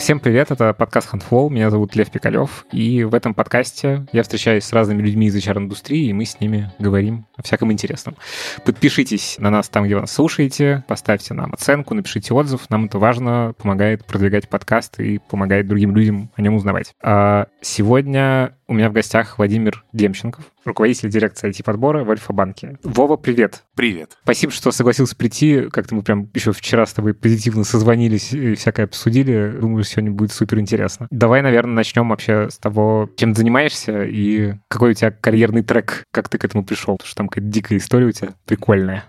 [0.00, 4.64] Всем привет, это подкаст Handflow, меня зовут Лев Пикалев, и в этом подкасте я встречаюсь
[4.64, 8.16] с разными людьми из HR-индустрии, и мы с ними говорим о всяком интересном.
[8.64, 12.98] Подпишитесь на нас там, где вы нас слушаете, поставьте нам оценку, напишите отзыв, нам это
[12.98, 16.94] важно, помогает продвигать подкаст и помогает другим людям о нем узнавать.
[17.02, 22.78] А сегодня у меня в гостях Владимир Демченков, руководитель дирекции IT-подбора в Альфа-банке.
[22.82, 23.64] Вова, привет.
[23.74, 24.16] Привет.
[24.22, 25.68] Спасибо, что согласился прийти.
[25.70, 29.56] Как-то мы прям еще вчера с тобой позитивно созвонились и всякое обсудили.
[29.60, 31.08] Думаю, сегодня будет супер интересно.
[31.10, 36.04] Давай, наверное, начнем вообще с того, чем ты занимаешься и какой у тебя карьерный трек,
[36.12, 36.96] как ты к этому пришел.
[36.96, 39.04] Потому что там какая-то дикая история у тебя прикольная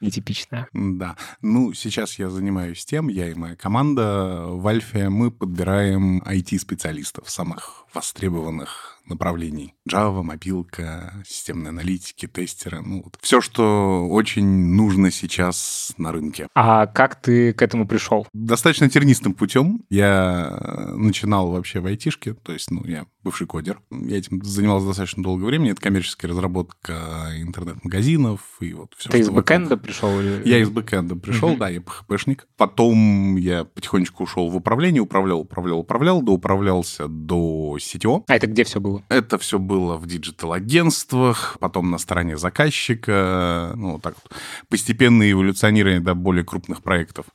[0.00, 0.68] нетипичная.
[0.72, 1.16] Да.
[1.40, 7.86] Ну, сейчас я занимаюсь тем, я и моя команда в Альфе, мы подбираем IT-специалистов, самых
[7.94, 9.74] востребованных направлений.
[9.88, 12.82] Java, мобилка, системные аналитики, тестеры.
[12.82, 16.48] Ну, вот все, что очень нужно сейчас на рынке.
[16.54, 18.26] А как ты к этому пришел?
[18.32, 19.84] Достаточно тернистым путем.
[19.90, 23.80] Я начинал вообще в айтишке, то есть, ну, я бывший кодер.
[23.90, 25.72] Я этим занимался достаточно долгое время.
[25.72, 29.10] Это коммерческая разработка интернет-магазинов и вот все.
[29.10, 30.20] Ты из бэкэнда пришел?
[30.20, 30.48] Или...
[30.48, 32.42] Я из бэкэнда пришел, да, я PHP-шник.
[32.56, 38.22] Потом я потихонечку ушел в управление, управлял, управлял, управлял, доуправлялся до CTO.
[38.28, 38.95] А это где все было?
[39.08, 44.38] Это все было в диджитал-агентствах, потом на стороне заказчика, ну, так вот,
[44.68, 47.26] постепенное эволюционирование до более крупных проектов.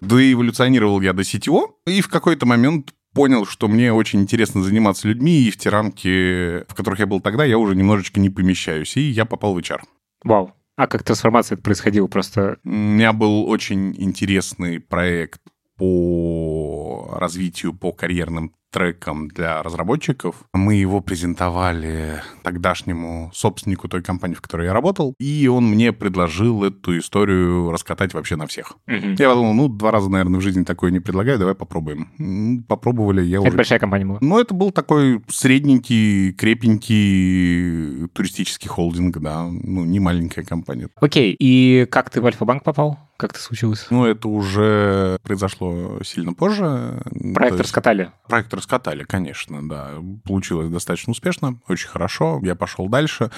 [0.00, 5.42] Доэволюционировал я до CTO, и в какой-то момент понял, что мне очень интересно заниматься людьми,
[5.42, 9.00] и в те рамки, в которых я был тогда, я уже немножечко не помещаюсь, и
[9.00, 9.80] я попал в HR.
[10.24, 10.52] Вау.
[10.76, 12.58] А как трансформация это происходила просто?
[12.64, 15.42] У меня был очень интересный проект
[15.76, 20.36] по развитию, по карьерным треком для разработчиков.
[20.52, 26.64] Мы его презентовали тогдашнему собственнику той компании, в которой я работал, и он мне предложил
[26.64, 28.76] эту историю раскатать вообще на всех.
[28.86, 29.16] Угу.
[29.18, 32.64] Я подумал, ну, два раза, наверное, в жизни такое не предлагаю, давай попробуем.
[32.68, 33.48] Попробовали, я это уже...
[33.48, 34.18] Это большая компания была?
[34.20, 40.88] Ну, это был такой средненький, крепенький туристический холдинг, да, ну, не маленькая компания.
[41.00, 42.98] Окей, и как ты в Альфа-банк попал?
[43.20, 43.86] Как это случилось?
[43.90, 47.02] Ну, это уже произошло сильно позже.
[47.34, 47.64] Проект есть...
[47.64, 48.12] раскатали?
[48.26, 49.90] Проект раскатали, конечно, да.
[50.24, 52.40] Получилось достаточно успешно, очень хорошо.
[52.42, 53.30] Я пошел дальше.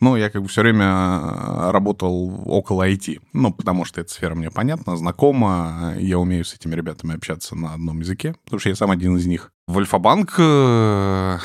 [0.00, 3.20] Но я как бы все время работал около IT.
[3.32, 5.94] Ну, потому что эта сфера мне понятна, знакома.
[5.96, 9.26] Я умею с этими ребятами общаться на одном языке, потому что я сам один из
[9.26, 9.52] них.
[9.68, 11.38] В Альфа-банк э,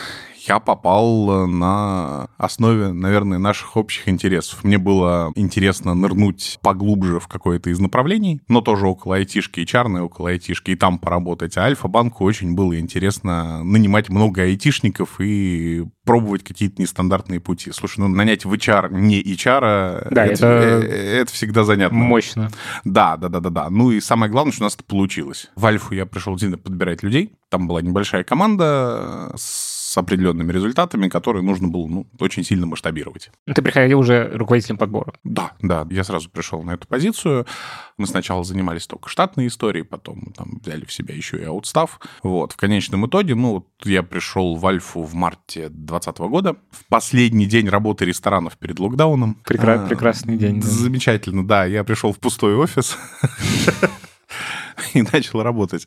[0.48, 4.64] я попал на основе, наверное, наших общих интересов.
[4.64, 10.02] Мне было интересно нырнуть поглубже в какое-то из направлений, но тоже около айтишки и чарной,
[10.02, 11.58] около айтишки, и там поработать.
[11.58, 17.72] А Альфа-банку очень было интересно нанимать много айтишников и пробовать какие-то нестандартные пути.
[17.72, 20.88] Слушай, ну нанять в HR не HR, да, это, это...
[20.88, 21.98] это всегда занятно.
[21.98, 22.50] Мощно.
[22.84, 23.70] Да, да, да, да, да.
[23.70, 25.50] Ну и самое главное, что у нас это получилось.
[25.56, 27.34] В Альфу я пришел действительно подбирать людей.
[27.50, 33.30] Там была небольшая команда с с определенными результатами, которые нужно было ну, очень сильно масштабировать.
[33.46, 35.14] Ты приходил уже руководителем подбора?
[35.24, 35.86] Да, да.
[35.92, 37.46] Я сразу пришел на эту позицию.
[38.00, 42.00] Мы сначала занимались только штатной историей, потом там взяли в себя еще и аутстав.
[42.24, 42.54] Вот.
[42.54, 47.46] В конечном итоге, ну, вот я пришел в Альфу в марте 2020 года, в последний
[47.46, 49.38] день работы ресторанов перед локдауном.
[49.48, 50.60] Прекра- а, прекрасный день.
[50.60, 50.68] Да.
[50.68, 51.66] Замечательно, да.
[51.66, 52.98] Я пришел в пустой офис
[54.96, 55.86] и начал работать.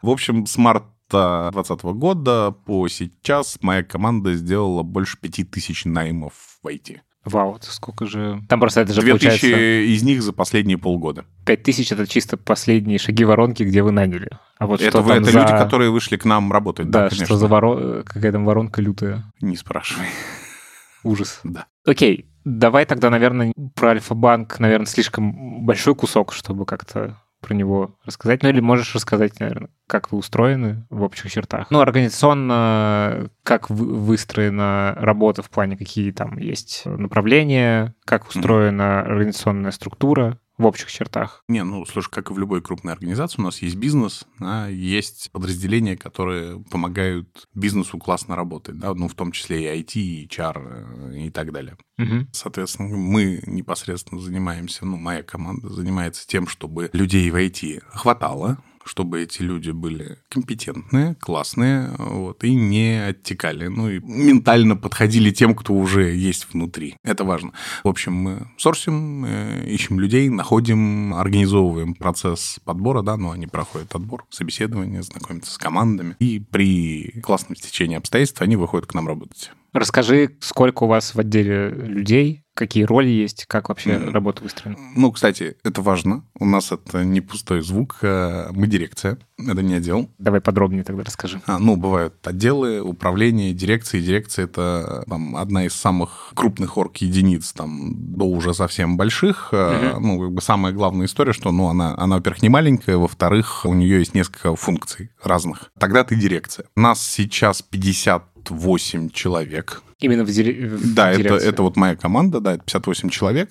[0.00, 0.86] В общем, с марта
[1.20, 7.00] 2020 года по сейчас моя команда сделала больше 5000 наймов в IT.
[7.24, 8.42] Вау, это сколько же...
[8.48, 9.56] Там просто это же 2000 получается...
[9.92, 11.24] из них за последние полгода.
[11.46, 14.28] 5000— это чисто последние шаги воронки, где вы наняли.
[14.58, 15.40] А вот это что вы, это за...
[15.40, 16.90] люди, которые вышли к нам работать.
[16.90, 17.36] Да, да что конечно.
[17.36, 18.02] за ворон...
[18.02, 19.32] какая там воронка лютая.
[19.40, 20.06] Не спрашивай.
[21.04, 21.40] Ужас.
[21.44, 21.66] Да.
[21.86, 28.42] Окей, давай тогда, наверное, про Альфа-банк, наверное, слишком большой кусок, чтобы как-то про него рассказать?
[28.42, 31.70] Ну или можешь рассказать, наверное, как вы устроены в общих чертах?
[31.70, 39.10] Ну, организационно, как выстроена работа в плане, какие там есть направления, как устроена mm-hmm.
[39.10, 40.38] организационная структура?
[40.62, 41.42] В общих чертах.
[41.48, 45.30] Не, ну, слушай, как и в любой крупной организации, у нас есть бизнес, да, есть
[45.32, 51.26] подразделения, которые помогают бизнесу классно работать, да, ну, в том числе и IT, и HR,
[51.26, 51.76] и так далее.
[51.98, 52.28] Угу.
[52.32, 59.22] Соответственно, мы непосредственно занимаемся, ну, моя команда занимается тем, чтобы людей в IT хватало, чтобы
[59.22, 65.74] эти люди были компетентные, классные, вот, и не оттекали, ну, и ментально подходили тем, кто
[65.74, 66.96] уже есть внутри.
[67.02, 67.52] Это важно.
[67.84, 73.94] В общем, мы сорсим, э, ищем людей, находим, организовываем процесс подбора, да, ну, они проходят
[73.94, 79.50] отбор, собеседование, знакомятся с командами, и при классном стечении обстоятельств они выходят к нам работать.
[79.72, 84.10] Расскажи, сколько у вас в отделе людей, какие роли есть, как вообще mm.
[84.10, 84.78] работа выстроена?
[84.94, 86.24] Ну, кстати, это важно.
[86.38, 90.10] У нас это не пустой звук, а мы дирекция, это не отдел.
[90.18, 91.40] Давай подробнее тогда расскажи.
[91.46, 94.00] А, ну, бывают отделы, управления, дирекции.
[94.00, 99.48] Дирекция— это там, одна из самых крупных орг-единиц, там, до уже совсем больших.
[99.52, 99.98] Mm-hmm.
[100.00, 103.72] Ну, как бы самая главная история, что, ну, она, она, во-первых, не маленькая, во-вторых, у
[103.72, 105.70] нее есть несколько функций разных.
[105.78, 106.66] Тогда ты дирекция.
[106.76, 109.82] Нас сейчас 50 58 человек.
[110.00, 110.68] Именно в, дире...
[110.68, 111.36] в да, дирекции?
[111.36, 113.50] это, это вот моя команда, да, это 58 человек.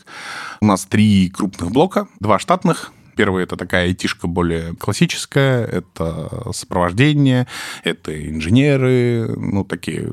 [0.62, 7.46] У нас три крупных блока, два штатных, Первый— это такая айтишка более классическая, это сопровождение,
[7.84, 10.10] это инженеры, ну, такие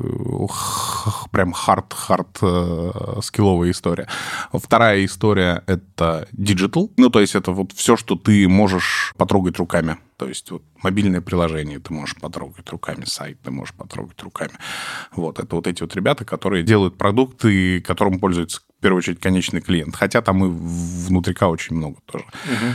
[1.30, 4.08] прям hard-hard э, skill овая история.
[4.52, 9.96] Вторая история— это digital, ну, то есть это вот все, что ты можешь потрогать руками.
[10.18, 14.50] То есть вот мобильное приложение ты можешь потрогать руками, сайт ты можешь потрогать руками.
[15.14, 19.60] Вот, это вот эти вот ребята, которые делают продукты, которым пользуется в первую очередь конечный
[19.60, 19.94] клиент.
[19.94, 22.24] Хотя там и внутрика очень много тоже.
[22.24, 22.74] Угу.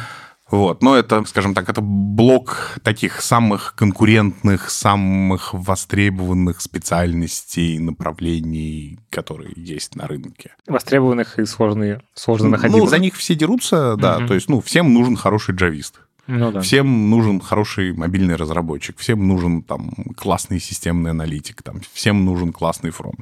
[0.51, 0.83] Вот.
[0.83, 9.95] Но это, скажем так, это блок таких самых конкурентных, самых востребованных специальностей, направлений, которые есть
[9.95, 10.55] на рынке.
[10.67, 12.83] Востребованных и сложные, сложно находимых.
[12.83, 14.19] Ну, за них все дерутся, да.
[14.19, 14.27] Угу.
[14.27, 15.99] То есть, ну, всем нужен хороший джавист.
[16.27, 16.61] Ну, да.
[16.61, 22.91] Всем нужен хороший мобильный разработчик, всем нужен там классный системный аналитик, там, всем нужен классный
[22.91, 23.19] фронт.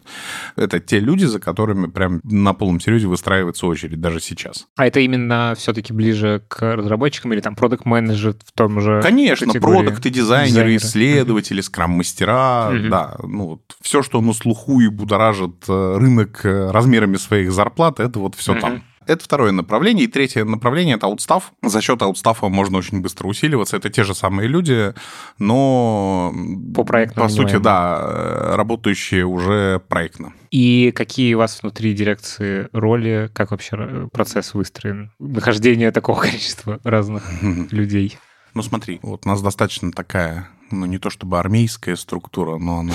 [0.55, 4.67] Это те люди, за которыми прям на полном серьезе выстраивается очередь даже сейчас.
[4.75, 9.51] А это именно все-таки ближе к разработчикам или там продукт менеджер в том же Конечно,
[9.53, 10.75] продукты, дизайнеры, дизайнеры.
[10.77, 12.89] исследователи, скрам-мастера, mm-hmm.
[12.89, 13.15] да.
[13.23, 18.19] Ну, вот, все, что на слуху и будоражит э, рынок э, размерами своих зарплат, это
[18.19, 18.61] вот все mm-hmm.
[18.61, 18.83] там.
[19.07, 20.05] Это второе направление.
[20.05, 21.53] И третье направление– это аутстав.
[21.63, 23.77] За счет аутстафа можно очень быстро усиливаться.
[23.77, 24.93] Это те же самые люди,
[25.39, 26.33] но...
[26.75, 30.33] По проектному По сути, да, работающие уже проектно.
[30.51, 35.11] И какие у вас внутри дирекции роли, как вообще процесс выстроен?
[35.19, 37.23] Нахождение такого количества разных
[37.71, 38.17] людей?
[38.53, 42.93] Ну смотри, вот у нас достаточно такая ну, не то чтобы армейская структура, но она,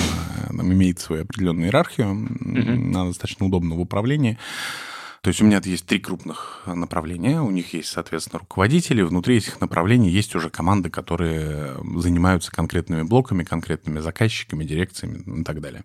[0.49, 2.89] она имеет свою определенную иерархию, mm-hmm.
[2.89, 4.37] она достаточно удобна в управлении.
[5.21, 9.59] То есть у меня есть три крупных направления, у них есть, соответственно, руководители, внутри этих
[9.59, 15.83] направлений есть уже команды, которые занимаются конкретными блоками, конкретными заказчиками, дирекциями и так далее.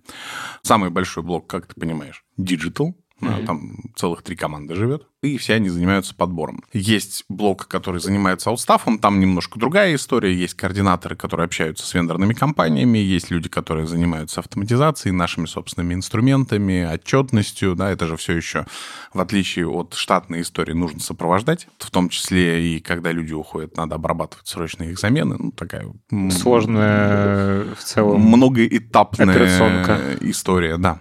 [0.63, 3.47] Самый большой блок, как ты понимаешь, digital, Mm-hmm.
[3.47, 6.65] Там целых три команды живет, и все они занимаются подбором.
[6.73, 10.35] Есть блок, который занимается аутстафом, там немножко другая история.
[10.35, 16.85] Есть координаторы, которые общаются с вендорными компаниями, есть люди, которые занимаются автоматизацией, нашими собственными инструментами,
[16.93, 17.77] отчетностью.
[17.77, 18.67] Да, это же все еще,
[19.15, 21.69] в отличие от штатной истории, нужно сопровождать.
[21.79, 25.37] В том числе и когда люди уходят, надо обрабатывать срочно их замены.
[25.39, 25.87] Ну, такая...
[26.31, 28.21] Сложная в целом...
[28.21, 30.01] Многоэтапная операционка.
[30.21, 31.01] история, да.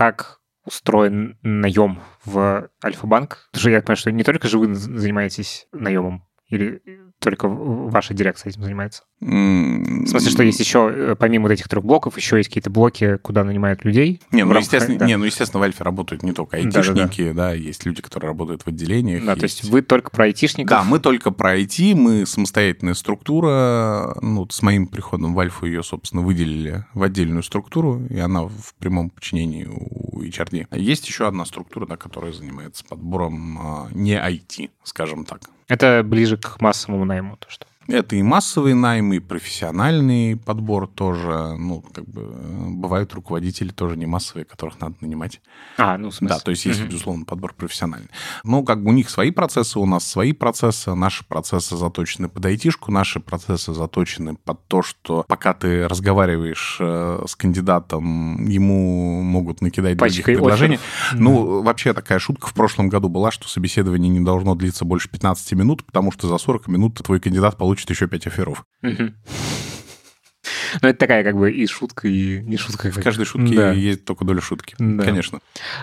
[0.00, 3.50] Как устроен наем в Альфа-банк?
[3.52, 6.82] Потому я понимаю, что не только же вы занимаетесь наемом, или
[7.20, 9.02] только ваша дирекция этим занимается?
[9.20, 13.18] В смысле, что есть еще, э, помимо вот этих трех блоков, еще есть какие-то блоки,
[13.18, 14.22] куда нанимают людей?
[14.32, 15.06] Не, ну, рамках, естественно, да.
[15.06, 17.48] не, ну, естественно, в Альфе работают не только айтишники, да, да, да.
[17.48, 19.24] да, есть люди, которые работают в отделениях.
[19.24, 19.40] Да, есть...
[19.40, 20.70] то есть вы только про айтишников?
[20.70, 24.16] Да, мы только про IT, мы самостоятельная структура.
[24.22, 28.74] Ну, с моим приходом в Альфу ее, собственно, выделили в отдельную структуру, и она в
[28.78, 30.66] прямом подчинении у HRD.
[30.74, 35.42] Есть еще одна структура, да, которая занимается подбором а, не IT, скажем так.
[35.70, 37.64] Это ближе к массовому найму, то что?
[37.90, 41.56] Это и массовый найм, и профессиональный подбор тоже.
[41.58, 45.40] Ну, как бы бывают руководители тоже не массовые, которых надо нанимать.
[45.76, 46.36] А, ну, в смысле?
[46.36, 48.08] Да, то есть есть, безусловно, подбор профессиональный.
[48.44, 50.94] Ну, как бы у них свои процессы, у нас свои процессы.
[50.94, 57.24] Наши процессы заточены под айтишку, наши процессы заточены под то, что пока ты разговариваешь э,
[57.26, 60.78] с кандидатом, ему могут накидать других предложений.
[61.12, 65.52] Ну, вообще такая шутка в прошлом году была, что собеседование не должно длиться больше 15
[65.52, 68.64] минут, потому что за 40 минут твой кандидат получит получит еще 5 оферов.
[70.82, 72.90] Ну, это такая как бы и шутка, и не шутка.
[72.90, 73.72] В каждой шутке да.
[73.72, 75.02] есть только доля шутки, да.
[75.02, 75.40] конечно.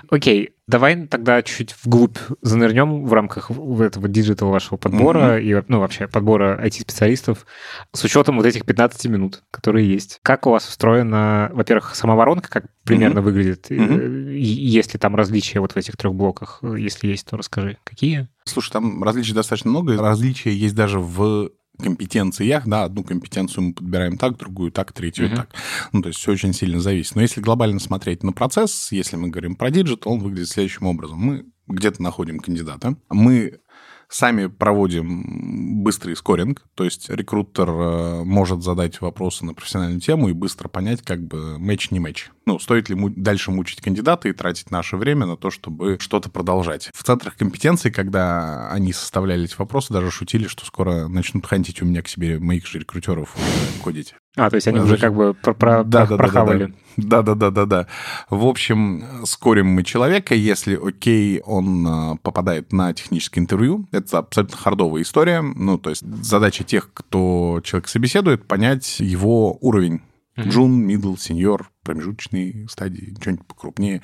[0.10, 5.62] Окей, давай тогда чуть вглубь занырнем в рамках этого digital вашего подбора mm-hmm.
[5.62, 7.46] и, ну, вообще подбора IT-специалистов
[7.92, 10.20] с учетом вот этих 15 минут, которые есть.
[10.24, 13.24] Как у вас устроена, во-первых, сама воронка, как примерно mm-hmm.
[13.24, 13.70] выглядит?
[13.70, 14.38] Mm-hmm.
[14.38, 16.64] Есть ли там различия вот в этих трех блоках?
[16.64, 17.78] Если есть, то расскажи.
[17.84, 18.30] Какие?
[18.46, 19.98] Слушай, там различий достаточно много.
[19.98, 25.36] Различия есть даже в компетенциях, да, одну компетенцию мы подбираем так, другую так, третью uh-huh.
[25.36, 25.50] так.
[25.92, 27.16] Ну, то есть все очень сильно зависит.
[27.16, 31.20] Но если глобально смотреть на процесс, если мы говорим про digital, он выглядит следующим образом.
[31.20, 33.60] Мы где-то находим кандидата, мы
[34.10, 40.34] Сами проводим быстрый скоринг, то есть рекрутер э, может задать вопросы на профессиональную тему и
[40.34, 42.32] быстро понять, как бы мэч не мэч.
[42.46, 46.30] Ну, стоит ли му- дальше мучить кандидата и тратить наше время на то, чтобы что-то
[46.30, 46.90] продолжать.
[46.94, 51.86] В центрах компетенции, когда они составляли эти вопросы, даже шутили, что скоро начнут хантить у
[51.86, 53.36] меня к себе моих же рекрутеров
[53.84, 54.16] кодить.
[54.38, 56.74] А, то есть они уже как бы про, про, да, про, да, прохавали.
[56.96, 57.88] Да, да, да, да, да.
[58.30, 63.88] В общем, скорим мы человека, если окей, он э, попадает на техническое интервью.
[63.92, 65.42] Это абсолютно хардовая история.
[65.42, 70.02] Ну, то есть задача тех, кто человек собеседует, понять его уровень.
[70.40, 74.04] Джун, мидл, сеньор, промежуточные стадии, что-нибудь покрупнее.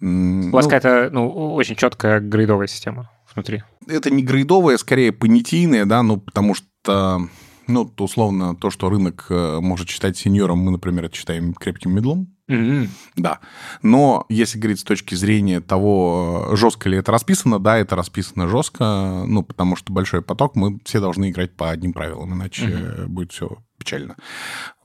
[0.00, 3.62] У вас какая-то, ну, очень четкая грейдовая система внутри.
[3.86, 7.28] Это не грейдовая, скорее понятийная, да, ну, потому что
[7.68, 11.94] ну, то условно, то, что рынок э, может считать сеньором, мы, например, это считаем крепким
[11.94, 12.34] медлом.
[12.50, 12.88] Mm-hmm.
[13.16, 13.40] Да.
[13.82, 19.24] Но если говорить с точки зрения того, жестко ли это расписано, да, это расписано жестко,
[19.26, 23.06] ну, потому что большой поток, мы все должны играть по одним правилам, иначе mm-hmm.
[23.06, 24.16] будет все печально.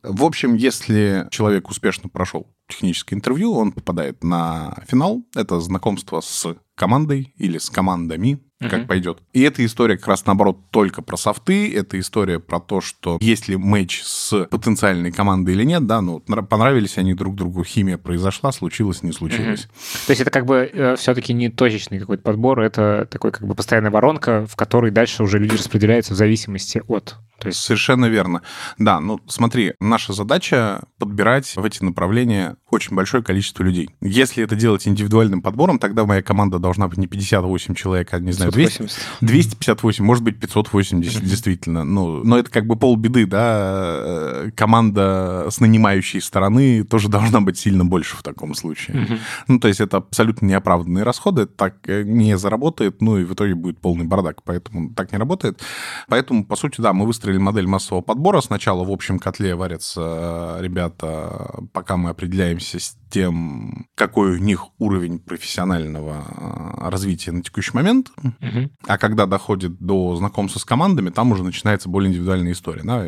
[0.04, 5.24] В общем, если человек успешно прошел техническое интервью, он попадает на финал.
[5.34, 8.70] Это знакомство с командой или с командами, uh-huh.
[8.70, 9.20] как пойдет.
[9.34, 11.74] И эта история как раз наоборот только про софты.
[11.74, 16.20] Это история про то, что есть ли матч с потенциальной командой или нет, да, ну,
[16.20, 19.62] понравились они друг другу, химия произошла, случилось, не случилось.
[19.62, 20.08] Uh-huh.
[20.08, 23.56] То есть это как бы э, все-таки не точечный какой-то подбор, это такой как бы
[23.56, 27.60] постоянная воронка, в которой дальше уже люди распределяются в зависимости от то есть...
[27.60, 28.42] Совершенно верно.
[28.78, 33.90] Да, ну смотри, наша задача подбирать в эти направления очень большое количество людей.
[34.02, 38.32] Если это делать индивидуальным подбором, тогда моя команда должна быть не 58 человек, а, не
[38.32, 38.90] знаю, 200,
[39.22, 41.26] 258, может быть, 580, mm-hmm.
[41.26, 41.84] действительно.
[41.84, 44.46] Ну, но это как бы полбеды, да.
[44.56, 48.98] Команда с нанимающей стороны тоже должна быть сильно больше в таком случае.
[48.98, 49.20] Mm-hmm.
[49.50, 53.80] Ну, то есть это абсолютно неоправданные расходы, так не заработает, ну и в итоге будет
[53.80, 55.62] полный бардак, поэтому так не работает.
[56.08, 58.42] Поэтому, по сути, да, мы выстроили модель массового подбора.
[58.42, 65.20] Сначала в общем котле варятся ребята, пока мы определяемся с тем, какой у них уровень
[65.20, 68.12] профессионального а, развития на текущий момент.
[68.18, 68.72] Угу.
[68.88, 72.82] А когда доходит до знакомства с командами, там уже начинается более индивидуальная история.
[72.84, 73.08] Да?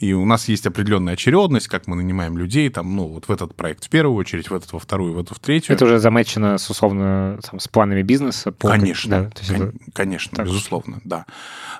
[0.00, 3.54] И у нас есть определенная очередность, как мы нанимаем людей, там, ну, вот в этот
[3.54, 5.76] проект в первую очередь, в этот во вторую, в эту в третью.
[5.76, 8.50] Это уже замечено с условно там, с планами бизнеса?
[8.50, 8.68] По...
[8.68, 9.72] Конечно, да, кон- это...
[9.92, 10.46] конечно, так.
[10.46, 11.24] безусловно, да.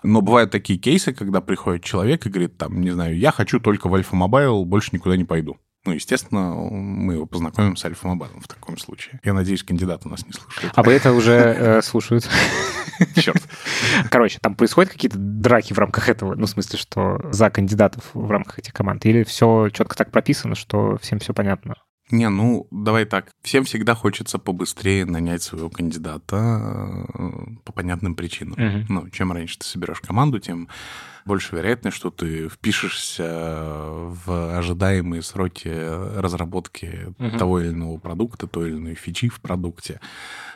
[0.05, 3.89] Но бывают такие кейсы, когда приходит человек и говорит, там, не знаю, я хочу только
[3.89, 5.57] в Альфа Мобайл, больше никуда не пойду.
[5.87, 9.21] Ну, естественно, мы его познакомим с Альфа Мобайлом в таком случае.
[9.23, 10.73] Я надеюсь, кандидаты нас не слушают.
[10.75, 12.28] А вы это уже э, слушают?
[13.14, 13.43] Черт.
[14.11, 16.35] Короче, там происходят какие-то драки в рамках этого?
[16.35, 19.07] Ну, в смысле, что за кандидатов в рамках этих команд?
[19.07, 21.76] Или все четко так прописано, что всем все понятно?
[22.11, 23.33] Не, ну, давай так.
[23.43, 27.31] Всем всегда хочется побыстрее нанять своего кандидата э,
[27.65, 28.55] по понятным причинам.
[28.55, 28.85] Uh-huh.
[28.89, 30.69] Ну, чем раньше ты соберешь команду, тем
[31.25, 37.39] больше вероятность, что ты впишешься в ожидаемые сроки разработки uh-huh.
[37.39, 40.01] того или иного продукта, той или иной фичи в продукте.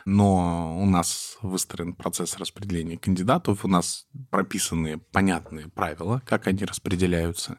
[0.05, 7.57] Но у нас выстроен процесс распределения кандидатов, у нас прописаны понятные правила, как они распределяются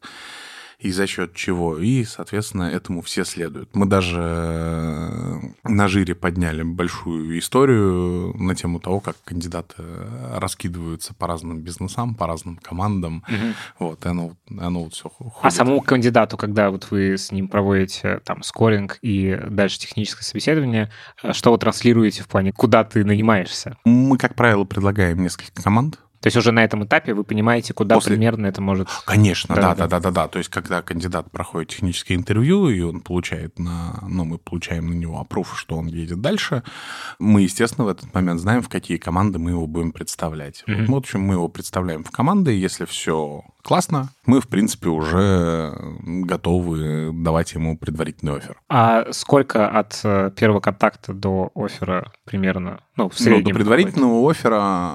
[0.82, 1.78] и за счет чего.
[1.78, 3.70] И, соответственно, этому все следуют.
[3.72, 9.74] Мы даже э, на жире подняли большую историю на тему того, как кандидаты
[10.34, 13.24] раскидываются по разным бизнесам, по разным командам.
[13.28, 13.86] Угу.
[13.86, 15.32] Вот, и оно, оно вот все ходит.
[15.40, 20.90] А самому кандидату, когда вот вы с ним проводите там скоринг и дальше техническое собеседование,
[21.22, 23.76] э, что вы транслируете в плане, куда ты нанимаешься?
[23.84, 26.00] Мы, как правило, предлагаем несколько команд.
[26.22, 28.12] То есть уже на этом этапе вы понимаете, куда После...
[28.12, 28.88] примерно это может...
[29.04, 30.28] Конечно, да, да, да, да, да.
[30.28, 33.98] То есть когда кандидат проходит техническое интервью, и он получает на...
[34.08, 36.62] Ну, мы получаем на него опруф, что он едет дальше,
[37.18, 40.62] мы, естественно, в этот момент знаем, в какие команды мы его будем представлять.
[40.68, 40.86] Mm-hmm.
[40.86, 45.74] Вот, в общем, мы его представляем в команды, если все классно, мы, в принципе, уже
[46.00, 48.60] готовы давать ему предварительный офер.
[48.68, 52.80] А сколько от э, первого контакта до оффера примерно?
[52.96, 53.44] Ну, в среднем.
[53.44, 54.92] Ну, до предварительного оффера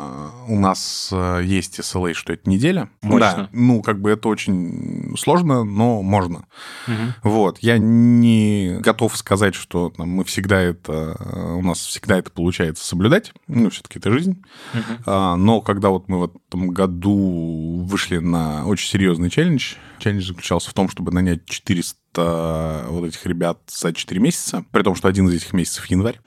[0.48, 2.90] у нас э, есть SLA, что это неделя.
[3.02, 3.20] Мощно.
[3.20, 6.46] Да, ну, как бы это очень сложно, но можно.
[6.88, 7.30] Угу.
[7.30, 7.60] Вот.
[7.60, 11.18] Я не готов сказать, что там, мы всегда это...
[11.58, 13.34] У нас всегда это получается соблюдать.
[13.48, 14.44] Ну, все-таки это жизнь.
[14.74, 15.04] Угу.
[15.06, 19.76] А, но когда вот мы в этом году вышли на очень серьезный челлендж.
[20.00, 24.96] Челлендж заключался в том, чтобы нанять 400 вот этих ребят за 4 месяца, при том,
[24.96, 26.20] что один из этих месяцев январь.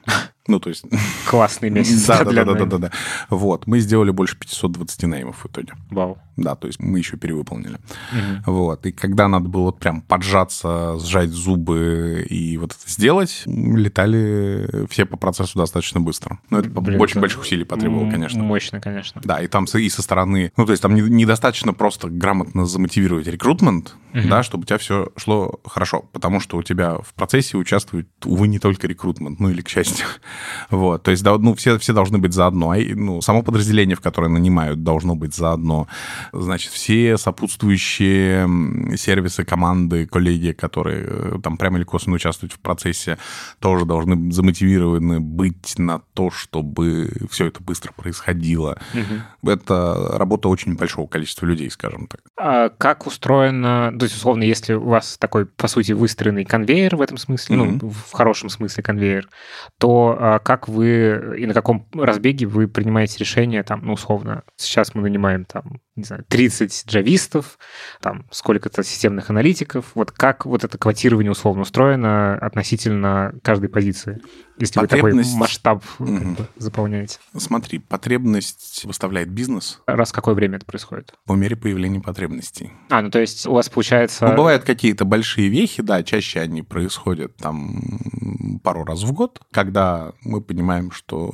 [0.51, 0.85] Ну, то есть...
[1.29, 2.07] Классный месяц.
[2.07, 2.91] Да, да, да, да, да, да.
[3.29, 5.75] Вот, мы сделали больше 520 неймов в итоге.
[5.91, 6.19] Вау.
[6.37, 7.79] Да, то есть мы еще перевыполнили.
[8.47, 14.87] Вот, и когда надо было вот прям поджаться, сжать зубы и вот это сделать, летали
[14.89, 16.41] все по процессу достаточно быстро.
[16.51, 18.43] Но это Блин, очень это больших усилий потребовало, конечно.
[18.43, 19.21] Мощно, конечно.
[19.25, 20.53] Да, и там и со стороны...
[20.57, 25.11] Ну, то есть там не- недостаточно просто грамотно замотивировать рекрутмент, да, чтобы у тебя все
[25.17, 29.61] шло хорошо, потому что у тебя в процессе участвует, увы, не только рекрутмент, ну или
[29.61, 30.07] к счастью.
[30.71, 32.73] Вот, то есть, да, ну, все, все должны быть заодно.
[32.73, 35.87] А, ну, само подразделение, в которое нанимают, должно быть заодно.
[36.33, 38.49] Значит, все сопутствующие
[38.97, 43.19] сервисы, команды, коллеги, которые э, там прямо или косвенно участвуют в процессе,
[43.59, 48.79] тоже должны замотивированы быть на то, чтобы все это быстро происходило.
[49.43, 52.21] Это работа очень большого количества людей, скажем так.
[52.39, 57.03] А как устроено, то есть, условно, если у вас такой, по сути, выстроенный конвейер в
[57.03, 57.79] этом смысле, Мгм.
[57.83, 59.29] ну, в хорошем смысле конвейер,
[59.79, 65.03] то как вы и на каком разбеге вы принимаете решение, там, ну, условно, сейчас мы
[65.03, 67.59] нанимаем, там, не знаю, 30 джавистов,
[68.01, 74.21] там, сколько-то системных аналитиков, вот как вот это квотирование условно устроено относительно каждой позиции,
[74.59, 77.19] если вы такой Потребность- масштаб как бы, заполняете?
[77.37, 81.15] Смотри, потребность выставляет бизнес Раз в какое время это происходит?
[81.25, 82.73] по мере появления потребностей.
[82.91, 84.27] А, ну, то есть у вас получается...
[84.27, 87.81] Ну, бывают какие-то большие вехи, да, чаще они происходят там
[88.63, 91.31] пару раз в год, когда мы понимаем, что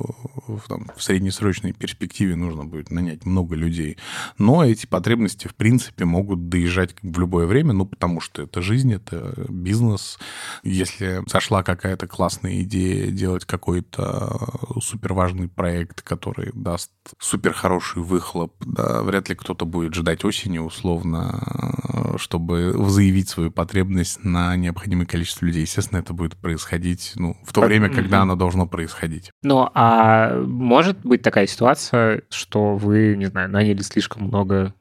[0.47, 3.97] в, там, в среднесрочной перспективе нужно будет нанять много людей.
[4.37, 8.93] Но эти потребности, в принципе, могут доезжать в любое время, ну, потому что это жизнь,
[8.93, 10.19] это бизнес.
[10.63, 14.39] Если сошла какая-то классная идея делать какой-то
[14.81, 22.15] суперважный проект, который даст супер хороший выхлоп, да, вряд ли кто-то будет ждать осени условно,
[22.17, 25.61] чтобы заявить свою потребность на необходимое количество людей.
[25.61, 28.23] Естественно, это будет происходить ну, в то время, когда мгм.
[28.23, 29.31] оно должно происходить.
[29.43, 34.36] Ну, а может быть такая ситуация, что вы, не знаю, наняли слишком много...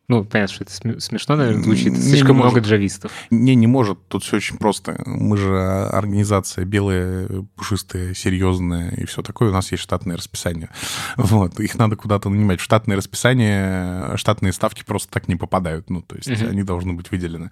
[0.09, 1.93] Ну, понятно, что это сме- смешно, наверное, звучит.
[1.93, 2.67] Не, Слишком не много может.
[2.69, 3.13] джавистов.
[3.31, 3.99] Не, не может.
[4.09, 5.03] Тут все очень просто.
[5.07, 5.57] Мы же
[5.89, 9.49] организация белая, пушистая, серьезная и все такое.
[9.51, 10.69] У нас есть штатное расписание.
[11.17, 11.59] Вот.
[11.61, 12.61] Их надо куда-то нанимать.
[12.61, 15.91] В штатное расписание штатные ставки просто так не попадают.
[15.91, 16.51] Ну, то есть Мгм.
[16.51, 17.51] они должны быть выделены.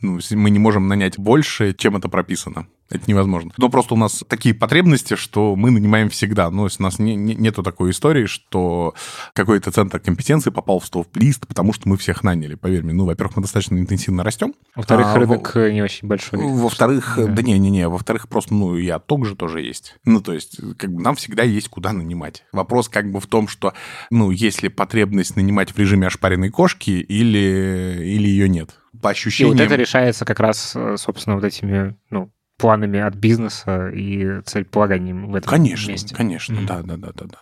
[0.00, 2.66] Ну, мы не можем нанять больше, чем это прописано.
[2.92, 3.50] Это невозможно.
[3.56, 6.50] Но просто у нас такие потребности, что мы нанимаем всегда.
[6.50, 8.94] Ну, то есть у нас не- не- нету такой истории, что
[9.32, 12.54] какой-то центр компетенции попал в стоп-лист, потому что мы всех наняли.
[12.54, 14.54] Поверь мне, ну, во-первых, мы достаточно интенсивно растем.
[14.76, 16.38] Во-вторых, А, рынок не очень большой.
[16.40, 17.26] Во-вторых, Да.
[17.26, 19.96] да не-не-не, во-вторых, просто, ну, и отток же тоже есть.
[20.04, 22.44] Ну, то есть, как бы нам всегда есть куда нанимать.
[22.52, 23.72] Вопрос как бы в том, что,
[24.10, 28.76] ну, есть ли потребность нанимать в режиме ошпаренной кошки или, или ее нет.
[29.00, 29.56] По И ощущениям...
[29.56, 32.30] вот это решается как раз, э, собственно, вот этими, ну,
[32.62, 36.14] планами от бизнеса и целеполаганием в этом Конечно, месте.
[36.14, 36.66] конечно, Мгм.
[36.66, 37.38] да, да, да, да, да.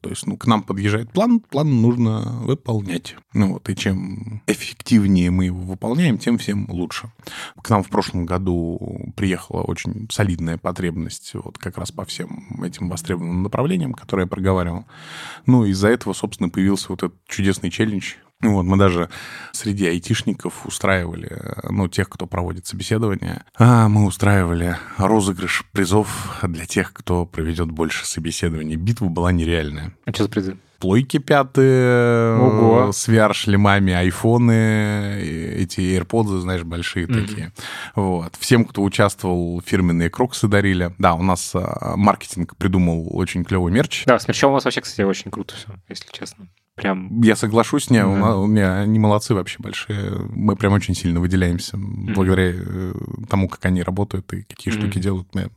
[0.00, 3.14] То есть, ну, к нам подъезжает план, план нужно выполнять.
[3.34, 7.10] Ну вот, и чем эффективнее мы его выполняем, тем всем лучше.
[7.62, 12.88] К нам в прошлом году приехала очень солидная потребность вот как раз по всем этим
[12.88, 14.86] востребованным направлениям, которые я проговаривал.
[15.44, 19.08] Ну, из-за этого, собственно, появился вот этот чудесный челлендж Вот, мы даже
[19.52, 21.30] среди айтишников устраивали,
[21.70, 28.04] ну, тех, кто проводит собеседование, а, мы устраивали розыгрыш призов для тех, кто проведет больше
[28.06, 28.76] собеседований.
[28.76, 29.94] Битва была нереальная.
[30.06, 30.58] А что за призыв?
[30.80, 32.88] Плойки пятые, Ого.
[32.88, 37.14] э, с VR-шлемами, айфоны, эти AirPods, знаешь, большие Мгм.
[37.26, 37.52] такие.
[37.94, 38.34] Вот.
[38.40, 40.92] Всем, кто участвовал, фирменные кроксы дарили.
[40.98, 44.02] Да, у нас а, маркетинг придумал очень клевый мерч.
[44.06, 46.48] Да, с мерчом у вас вообще, кстати, очень круто все, если честно.
[46.74, 48.18] Прям Я соглашусь, не, у Да.
[48.18, 50.10] нас- у меня они молодцы вообще большие.
[50.30, 52.94] Мы прям очень сильно выделяемся благодаря э,
[53.28, 54.80] тому, как они работают и какие Мгм.
[54.82, 55.28] штуки делают.
[55.34, 55.48] У меня,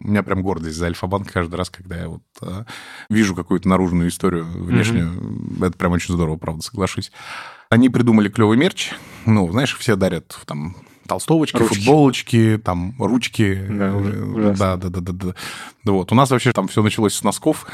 [0.00, 2.64] у меня прям гордость за Альфа-банк каждый раз, когда я вот э,
[3.08, 5.10] вижу какую-то наружную историю внешнюю.
[5.62, 7.10] Это прям очень здорово, правда, соглашусь.
[7.72, 8.90] Они придумали клевый мерч.
[9.26, 10.74] Ну, знаешь, все дарят там
[11.06, 11.74] толстовочки, Ручки.
[11.76, 13.54] футболочки, там ручки.
[13.68, 15.34] Да, Э, да, да, да, да, да.
[15.84, 16.10] Да вот.
[16.10, 17.66] У нас вообще там все началось с носков.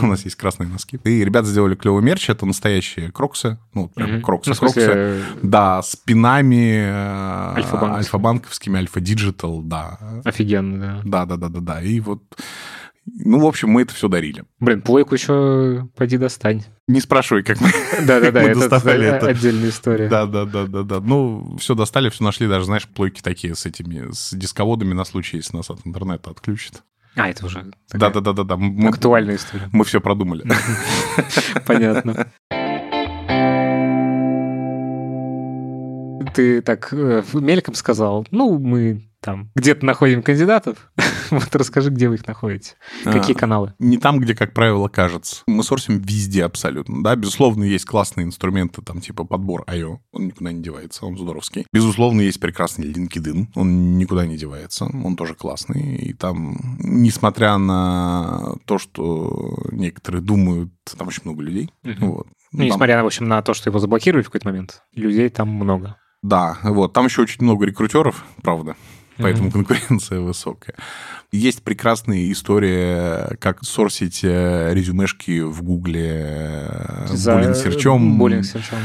[0.00, 0.98] У нас есть красные носки.
[1.04, 2.30] И ребята сделали клевый мерч.
[2.30, 3.58] Это настоящие кроксы.
[3.74, 4.80] Ну, прям кроксы, Ну, кроксы.
[4.80, 7.54] э, Да, с пинами э,
[7.96, 9.98] альфа-банковскими, Alfa Digital, да.
[10.24, 11.26] офигенно, да.
[11.26, 11.82] Да, да, да, да, да.
[11.82, 12.22] И вот,
[13.06, 14.44] ну, в общем, мы это все дарили.
[14.60, 16.64] Блин, плойку еще пойди достань.
[16.88, 17.70] Не спрашивай, как мы...
[18.06, 19.26] Да-да-да, Мы это доставали э, это.
[19.28, 20.08] отдельная история.
[20.08, 21.00] Да, да, да, да, да.
[21.00, 25.36] Ну, все достали, все нашли, даже, знаешь, плойки такие с этими, с дисководами на случай,
[25.36, 26.82] если нас от интернета отключат.
[27.16, 28.56] А, это уже Да, да, да, да, да.
[28.56, 29.68] Мы, актуальная история.
[29.72, 30.44] мы все продумали.
[31.66, 32.26] Понятно.
[36.34, 40.90] Ты так э, мельком сказал, ну, мы там где-то находим кандидатов,
[41.44, 42.74] Вот расскажи, где вы их находите.
[43.04, 43.74] Какие А, каналы?
[43.78, 45.42] Не там, где, как правило, кажется.
[45.46, 47.02] Мы сорсим везде абсолютно.
[47.02, 49.98] Да, безусловно, есть классные инструменты, там, типа подбор IO.
[50.12, 51.66] Он никуда не девается, он здоровский.
[51.72, 53.48] Безусловно, есть прекрасный LinkedIn.
[53.54, 54.84] Он никуда не девается.
[54.86, 55.96] Он тоже классный.
[55.96, 61.70] И там, несмотря на то, что некоторые думают, там очень много людей.
[61.82, 62.10] Мгм.
[62.10, 62.26] Вот.
[62.52, 65.48] Ну, Там- несмотря, в общем, на то, что его заблокировали в какой-то момент, людей там
[65.48, 65.96] много.
[66.22, 66.92] Да, вот.
[66.92, 68.76] Там еще очень много рекрутеров, правда.
[69.18, 69.64] Поэтому Мгм.
[69.64, 70.74] конкуренция высокая.
[71.30, 78.18] Есть прекрасная история, как сорсить э, резюмешки в Гугле э, За- буллинг-серчом,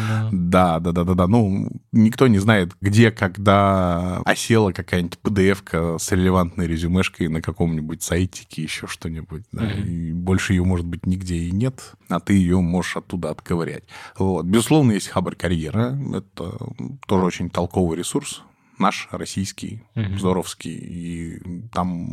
[0.07, 0.29] да.
[0.31, 1.27] Да, да, да, да, да.
[1.27, 8.63] Ну, никто не знает, где, когда осела какая-нибудь PDF-ка с релевантной резюмешкой на каком-нибудь сайтике,
[8.63, 9.43] еще что-нибудь.
[9.51, 9.63] да.
[9.63, 9.83] Мгм.
[9.85, 13.83] И больше ее, может быть, нигде и нет, а ты ее можешь оттуда отковырять.
[14.17, 14.45] Вот.
[14.45, 15.97] Безусловно, есть Хабр Карьера.
[16.13, 16.57] Это
[17.07, 18.41] тоже очень толковый ресурс.
[18.79, 20.17] Наш, российский, Мгм.
[20.17, 21.39] здоровский, и
[21.73, 22.07] там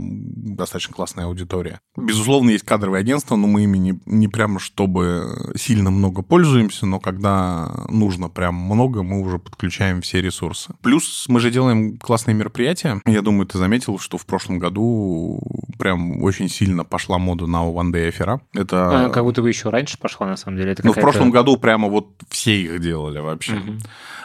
[0.57, 1.81] достаточно классная аудитория.
[1.96, 6.98] Безусловно, есть кадровые агентства, но мы ими не, не прямо чтобы сильно много пользуемся, но
[7.00, 10.74] когда нужно прям много, мы уже подключаем все ресурсы.
[10.83, 13.00] Плюс мы же делаем классные мероприятия.
[13.07, 15.40] Я думаю, ты заметил, что в прошлом году
[15.79, 18.40] прям очень сильно пошла мода на One Day эфира.
[18.55, 19.07] Это...
[19.07, 20.72] А, Как будто бы еще раньше пошла, на самом деле.
[20.72, 23.55] Это Ну, в прошлом году прямо вот все их делали вообще.
[23.55, 23.79] Мгм.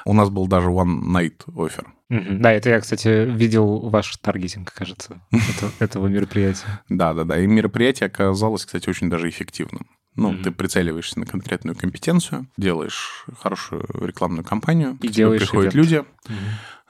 [0.06, 1.94] У нас был даже One Night офер.
[2.12, 6.82] Да, это я, кстати, видел ваш таргетинг, кажется, это- этого мероприятия.
[6.90, 7.40] Да, да, да.
[7.40, 9.88] И мероприятие оказалось, кстати, очень даже эффективным.
[10.18, 10.44] Ну, Мгм.
[10.44, 15.76] ты прицеливаешься на конкретную компетенцию, делаешь хорошую рекламную кампанию, И к тебе приходят ивент.
[15.76, 16.38] люди, Мгм.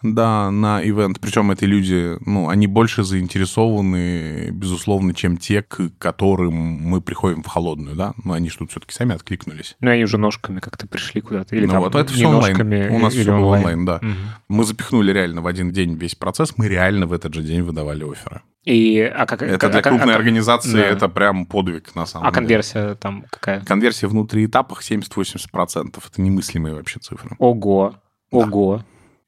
[0.04, 1.20] Да, на ивент.
[1.20, 7.48] Причем эти люди, ну, они больше заинтересованы, безусловно, чем те, к которым мы приходим в
[7.48, 8.14] холодную, да.
[8.24, 9.76] Ну, они же тут все-таки сами откликнулись.
[9.80, 11.56] Ну, они уже ножками как-то пришли куда-то.
[11.56, 12.54] Или ну, там вот это все онлайн.
[12.54, 13.86] ножками, У нас все было онлайн.
[13.86, 14.00] да.
[14.02, 14.16] Мгм.
[14.50, 18.04] Мы запихнули реально в один день весь процесс, мы реально в этот же день выдавали
[18.10, 18.42] оферы.
[18.64, 20.86] И, а как, Это как- для а- крупной а- организации, да.
[20.86, 22.42] это прям подвиг, на самом А деле.
[22.42, 23.62] конверсия там какая?
[23.62, 26.04] Конверсия внутри этапах 70-80%.
[26.08, 27.36] Это немыслимые вообще цифры.
[27.40, 27.96] Ого,
[28.30, 28.84] ого.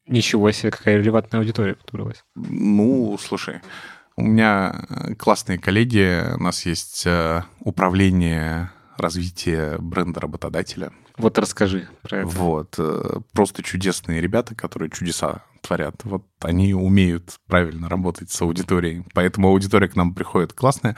[0.08, 2.24] Ничего себе, какая релевантная аудитория появилась.
[2.36, 3.62] Ну, слушай,
[4.16, 10.92] у меня э, классные коллеги, у нас есть э, управление развития бренда работодателя.
[11.18, 12.28] Вот расскажи про это.
[12.28, 12.76] Вот.
[12.78, 15.96] э, Просто чудесные ребята, которые чудеса творят.
[16.04, 19.04] Вот они умеют правильно работать с аудиторией.
[19.14, 20.98] Поэтому аудитория к нам приходит классная.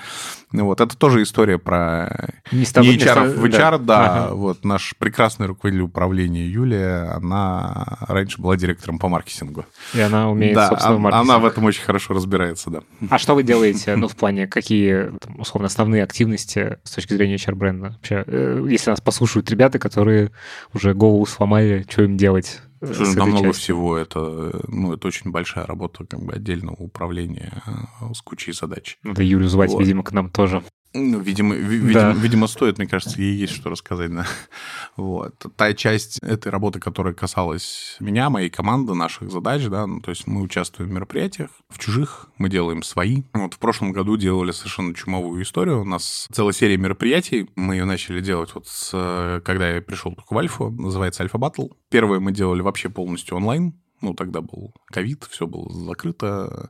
[0.51, 0.82] Вот.
[0.82, 4.06] Это тоже история про Не тобой- не HR в HR, да.
[4.25, 4.34] Ага.
[4.36, 9.65] Вот наш прекрасный руководитель управления Юлия, она раньше была директором по маркетингу.
[9.93, 11.30] И она умеет, да, собственно, а- маркетинг.
[11.30, 12.80] она в этом очень хорошо разбирается, да.
[13.10, 17.36] А что вы делаете, ну, в плане, какие, там, условно, основные активности с точки зрения
[17.36, 17.89] HR-бренда?
[17.91, 20.32] Вообще, э, если нас послушают ребята, которые
[20.73, 22.62] уже голову сломали, что им делать
[22.93, 23.62] Слушай, там много частью?
[23.62, 23.98] всего.
[23.98, 28.98] Это, э, ну, это очень большая работа как бы отдельного управления э, с кучей задач.
[29.04, 29.80] Надо Юлю звать, Вот.
[29.80, 30.63] видимо, к нам тоже.
[30.97, 32.08] Ну, видимо, ви- Да.
[32.10, 34.25] видимо, видимо, стоит, мне кажется, ей есть что рассказать, да.
[34.97, 35.36] Вот.
[35.58, 40.25] Та часть этой работы, которая касалась меня, моей команды, наших задач, да, ну, то есть
[40.25, 43.23] мы участвуем в мероприятиях, в чужих мы делаем свои.
[43.34, 45.81] Вот в прошлом году делали совершенно чумовую историю.
[45.81, 47.49] У нас целая серия мероприятий.
[47.55, 51.38] Мы ее начали делать вот с, э, когда я пришел только в Альфу, называется Альфа
[51.38, 51.67] Батл.
[51.89, 56.69] Первое мы делали вообще полностью онлайн, ну, тогда был ковид, все было закрыто,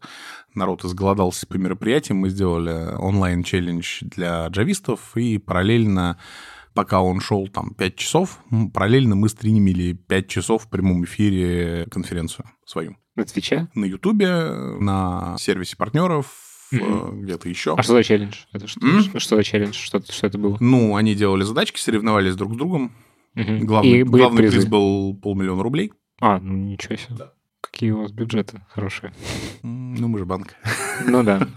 [0.53, 6.19] народ изголодался по мероприятиям, мы сделали онлайн-челлендж для джавистов, и параллельно,
[6.73, 8.39] пока он шел там 5 часов,
[8.73, 12.95] параллельно мы стримили 5 часов в прямом эфире конференцию свою.
[13.15, 13.69] На Твиче?
[13.75, 14.27] На Ютубе,
[14.79, 16.27] на сервисе партнеров,
[16.73, 16.77] э,
[17.13, 17.75] где-то еще.
[17.77, 18.39] А что за челлендж?
[18.51, 19.19] Это что, М?
[19.19, 19.73] что, за челлендж?
[19.73, 20.57] Что, что это было?
[20.59, 22.91] Ну, они делали задачки, соревновались друг с другом.
[23.35, 23.65] Мгм.
[23.65, 25.91] Главный, И главный приз был полмиллиона рублей.
[26.19, 27.32] А, ну ничего себе.
[27.62, 29.12] Какие у вас бюджеты хорошие.
[29.63, 30.56] Ну, мы же банк.
[31.06, 31.39] Ну да.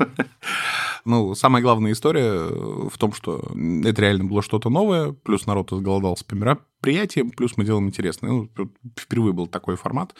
[1.04, 2.48] Ну, самая главная история
[2.88, 3.38] в том, что
[3.84, 8.30] это реально было что-то новое, плюс народ изголодался по мероприятиям, плюс мы делаем интересное.
[8.30, 8.50] Ну,
[8.96, 10.14] впервые был такой формат,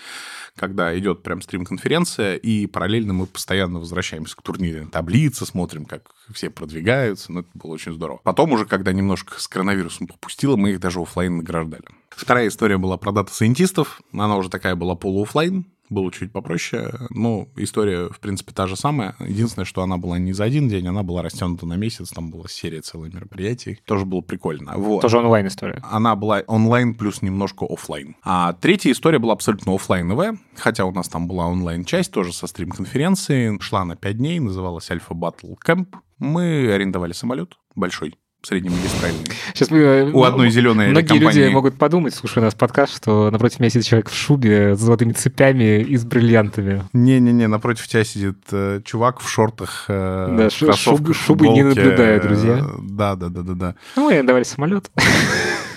[0.56, 6.50] когда идет прям стрим-конференция, и параллельно мы постоянно возвращаемся к турнирной таблице, смотрим, как все
[6.50, 7.32] продвигаются.
[7.32, 8.20] Ну, это было очень здорово.
[8.24, 11.84] Потом уже, когда немножко с коронавирусом попустило, мы их даже оффлайн награждали.
[12.10, 14.00] Вторая история была про data scientist ов.
[14.12, 16.92] Она уже такая была полуоффлайн, было чуть попроще.
[17.11, 19.16] Но история, в принципе, та же самая.
[19.20, 22.11] Единственное, что она была не за один день, она была растянута на месяц.
[22.11, 23.81] Там была серия целых мероприятий.
[23.85, 24.74] Тоже было прикольно.
[24.77, 25.03] Вот.
[25.03, 25.83] Тоже онлайн история.
[25.90, 28.16] Она была онлайн плюс немножко оффлайн.
[28.22, 33.59] А третья история была абсолютно оффлайновая, хотя у нас там была онлайн-часть, тоже со стрим-конференции.
[33.61, 35.87] Шла на 5 дней, называлась Alfa Battle Camp.
[36.18, 39.24] Мы арендовали самолет большой среднемагистральный.
[39.53, 41.40] Сейчас мы, э, У одной зеленой Многие компании.
[41.42, 45.12] люди могут подумать, слушая нас подкаст, что напротив меня сидит человек в шубе с золотыми
[45.12, 46.85] цепями и с бриллиантами.
[46.92, 51.81] Не-не-не, напротив тебя сидит э, чувак в шортах, э, Да, кроссовках, шубы- шубы не футболке.
[51.83, 52.64] наблюдаю, друзья.
[52.81, 53.74] Да-да-да-да-да.
[53.96, 54.88] Ну, мы давали самолет.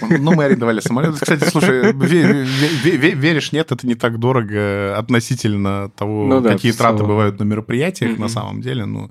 [0.01, 1.15] Ну, мы арендовали самолет.
[1.15, 2.45] Кстати, слушай, ве-
[2.83, 7.43] ве- ве- веришь, нет, это не так дорого относительно того, Ну какие траты бывают на
[7.43, 8.85] мероприятиях на самом деле.
[8.85, 9.09] Ну,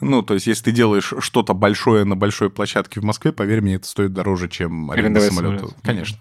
[0.00, 3.76] ну, то есть, если ты делаешь что-то большое на большой площадке в Москве, поверь мне,
[3.76, 5.58] это стоит дороже, чем аренда самолета.
[5.66, 5.76] самолет.
[5.82, 6.18] Конечно.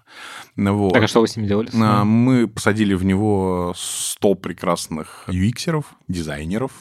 [0.55, 0.93] Вот.
[0.93, 1.69] Так, а что вы с ними делали?
[1.73, 6.71] А, Мы посадили в него 100 прекрасных UX-еров, дизайнеров,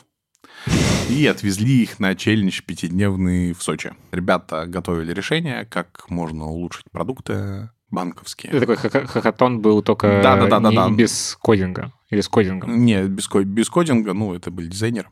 [1.11, 3.93] и отвезли их на челлендж пятидневный в Сочи.
[4.13, 8.53] Ребята готовили решение, как можно улучшить продукты банковские.
[8.53, 10.89] Это такой ха- хакатон был только Да-да-да-да-да.
[10.89, 11.93] не без кодинга.
[12.11, 12.85] Или с кодингом.
[12.85, 15.09] Не, без, без кодинга, ну, это были дизайнеры.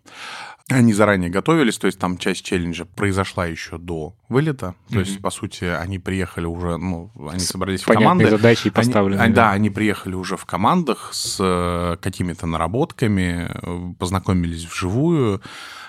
[0.72, 4.74] Они заранее готовились, то есть там часть челленджа произошла еще до вылета.
[4.90, 8.28] То есть, по сути, они приехали уже, ну, они собрались в команды.
[8.30, 8.92] задачи и Они-
[9.24, 15.42] они- да, они приехали уже в командах с э, какими-то наработками, э, познакомились вживую,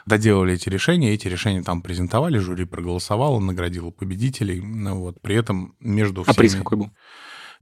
[0.06, 4.62] доделали эти решения, эти решения там презентовали, жюри проголосовало, наградило победителей.
[4.62, 5.22] Ну, вот.
[5.22, 6.36] При этом между А всеми...
[6.38, 6.92] приз какой был?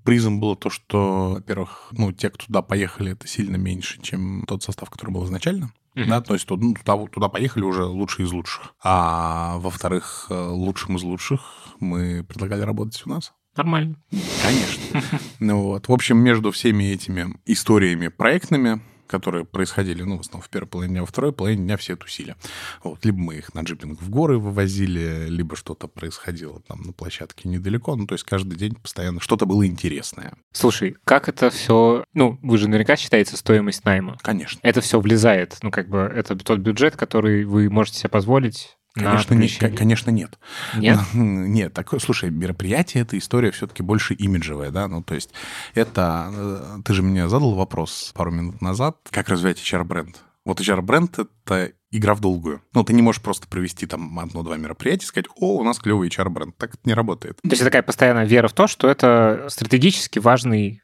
[0.03, 4.63] Призом было то, что, во-первых, ну, те, кто туда поехали, это сильно меньше, чем тот
[4.63, 5.71] состав, который был изначально.
[5.95, 6.10] Мгм.
[6.10, 8.73] Да, то есть туда, ну, туда, туда поехали уже лучшие из лучших.
[8.84, 11.41] А во-вторых, э, лучшим из лучших
[11.80, 13.34] мы предлагали работать у нас.
[13.56, 13.95] Нормально.
[14.43, 15.19] Конечно.
[15.39, 15.88] Ну вот.
[15.88, 20.93] В общем, между всеми этими историями проектными, которые происходили, ну, в основном в первой половине
[20.93, 22.36] дня, во второй половине дня все тусили.
[22.84, 23.04] Вот.
[23.06, 27.95] Либо мы их на джипинг в горы вывозили, либо что-то происходило там на площадке недалеко.
[27.95, 30.34] Ну, то есть каждый день постоянно что-то было интересное.
[30.54, 32.06] Слушай, как это все...
[32.13, 34.17] Ну, вы же наверняка считаете стоимость найма.
[34.21, 34.60] Конечно.
[34.63, 35.58] Это все влезает.
[35.62, 39.77] Ну, как бы, это тот бюджет, который вы можете себе позволить Конечно, не- помещение.
[39.77, 40.38] конечно, нет.
[40.75, 40.99] Нет?
[41.13, 45.32] Нет, такое, слушай, мероприятие, это история все-таки больше имиджевая, да, ну, то есть
[45.73, 50.17] это, э, ты же мне задал вопрос пару минут назад, как развивать HR-бренд.
[50.43, 52.62] Вот HR-бренд— это игра в долгую.
[52.73, 56.10] Ну, ты не можешь просто провести там одно-два мероприятия и сказать, о, у нас клевый
[56.10, 56.58] HR-бренд.
[56.58, 57.38] Так это не работает.
[57.43, 60.82] То есть такая постоянная вера в то, что это стратегически важный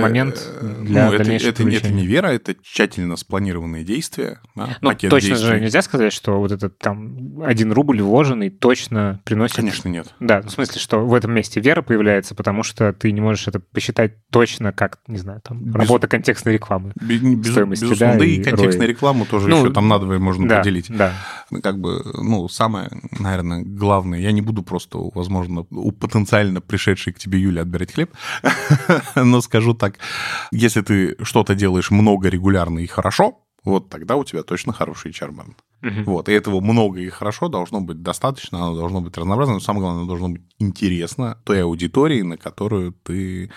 [0.00, 4.40] момент э, для ну, это, это, это не вера, это тщательно спланированные действия.
[4.54, 5.48] да, Ну, пакет точно действий.
[5.48, 9.56] же нельзя сказать, что вот этот там один рубль вложенный точно приносит...
[9.56, 10.14] Конечно, нет.
[10.20, 13.46] Да, ну, в смысле, что в этом месте вера появляется, потому что ты не можешь
[13.48, 16.92] это посчитать точно, как, не знаю, там, Без- работа контекстной рекламы.
[17.00, 18.14] Без- без- Стоимости, безусловно.
[18.14, 18.92] да, Да, и и контекстную ROI.
[18.92, 20.86] рекламу тоже Ну, еще там надвое можно да, поделить.
[20.88, 21.12] да.
[21.50, 27.12] Ну, как бы, ну, самое, наверное, главное, я не буду просто, возможно, у потенциально пришедшей
[27.12, 28.10] к тебе Юли отбирать хлеб,
[29.14, 29.98] но скажу так,
[30.50, 35.56] если ты что-то делаешь много, регулярно и хорошо, вот тогда у тебя точно хороший HR-бренд.
[35.80, 36.04] Мгм.
[36.04, 39.82] Вот, и этого много и хорошо должно быть достаточно, оно должно быть разнообразно, но самое
[39.82, 43.50] главное, оно должно быть интересно той аудитории, на которую ты,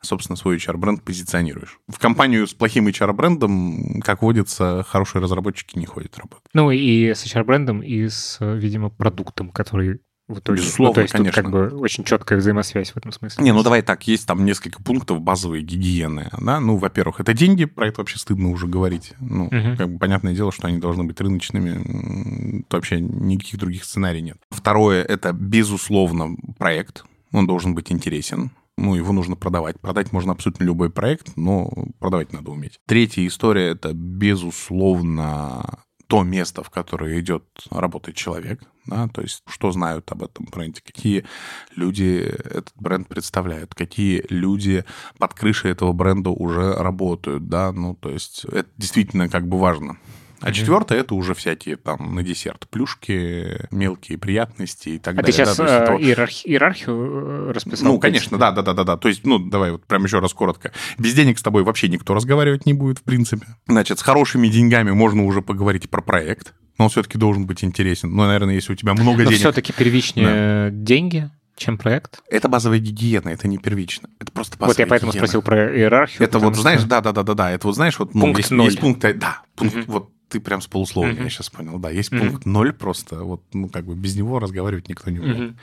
[0.00, 1.78] собственно, свой HR-бренд позиционируешь.
[1.88, 6.46] В компанию с плохим HR-брендом, как водится, хорошие разработчики не ходят работать.
[6.54, 10.60] Ну и с HR-брендом, и с, видимо, продуктом, который в итоге...
[10.60, 11.42] Безусловно, ну, то есть тут конечно.
[11.42, 13.42] как бы очень четкая взаимосвязь в этом смысле.
[13.42, 17.64] Не, ну давай так, есть там несколько пунктов базовой гигиены, да, ну, во-первых, это деньги,
[17.64, 19.76] про это вообще стыдно уже говорить, ну, Мгм.
[19.76, 24.38] как бы понятное дело, что они должны быть рыночными, то вообще никаких других сценариев нет.
[24.50, 29.80] Второе, это, безусловно, проект, он должен быть интересен, ну, его нужно продавать.
[29.80, 32.78] Продать можно абсолютно любой проект, но продавать надо уметь.
[32.86, 39.70] Третья история— это, безусловно, то место, в которое идет работать человек, да, то есть что
[39.72, 41.26] знают об этом бренде, какие
[41.76, 44.84] люди этот бренд представляют, какие люди
[45.18, 49.98] под крышей этого бренда уже работают, да, ну, то есть это действительно как бы важно.
[50.40, 55.32] А четвертое это уже всякие там на десерт плюшки, мелкие приятности и так А ты
[55.32, 55.44] далее.
[55.44, 57.88] да, сейчас то есть это вот- иерархи- иерархию э, расписал?
[57.92, 58.96] ну, конечно, да, да, да, да, да.
[58.96, 60.72] То есть, ну, давай вот прям еще раз коротко.
[60.98, 63.46] Без денег с тобой вообще никто разговаривать не будет, в принципе.
[63.66, 68.10] Значит, с хорошими деньгами можно уже поговорить про проект, но он все-таки должен быть интересен.
[68.14, 69.38] Ну, наверное, если у тебя много Но денег.
[69.40, 72.20] все-таки первичнее деньги, чем проект.
[72.30, 74.08] Это базовая гигиена, это не первично.
[74.20, 75.26] Это просто базовая вот я поэтому гигиена.
[75.26, 76.22] спросил про иерархию.
[76.22, 77.50] Это вот, что- знаешь, да, да, да, да, да.
[77.50, 78.66] Это вот, знаешь, вот ну, Пункт есть, ноль.
[78.66, 79.84] есть пункт, э, да, пункт, Мгм.
[79.88, 81.24] вот ты прям с полусловия, Мгм.
[81.24, 82.30] я сейчас понял, да, есть Мгм.
[82.30, 85.38] пункт ноль просто, вот, ну, как бы без него разговаривать никто не умеет.
[85.38, 85.58] Мгм.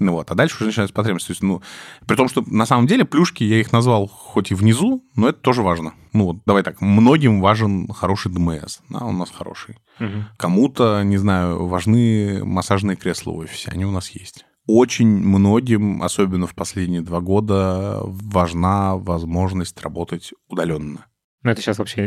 [0.00, 1.28] Ну вот, а дальше уже начинаются потребности.
[1.28, 1.62] То есть, ну,
[2.06, 5.38] при том, что на самом деле плюшки, я их назвал хоть и внизу, но это
[5.38, 5.94] тоже важно.
[6.12, 9.78] Ну вот, давай так, многим важен хороший ДМС, да, он у нас хороший.
[10.00, 10.26] Мгм.
[10.36, 14.44] Кому-то, не знаю, важны массажные кресла в офисе, они у нас есть.
[14.66, 21.06] Очень многим, особенно в последние два года, важна возможность работать удаленно.
[21.44, 22.06] Ну, это сейчас вообще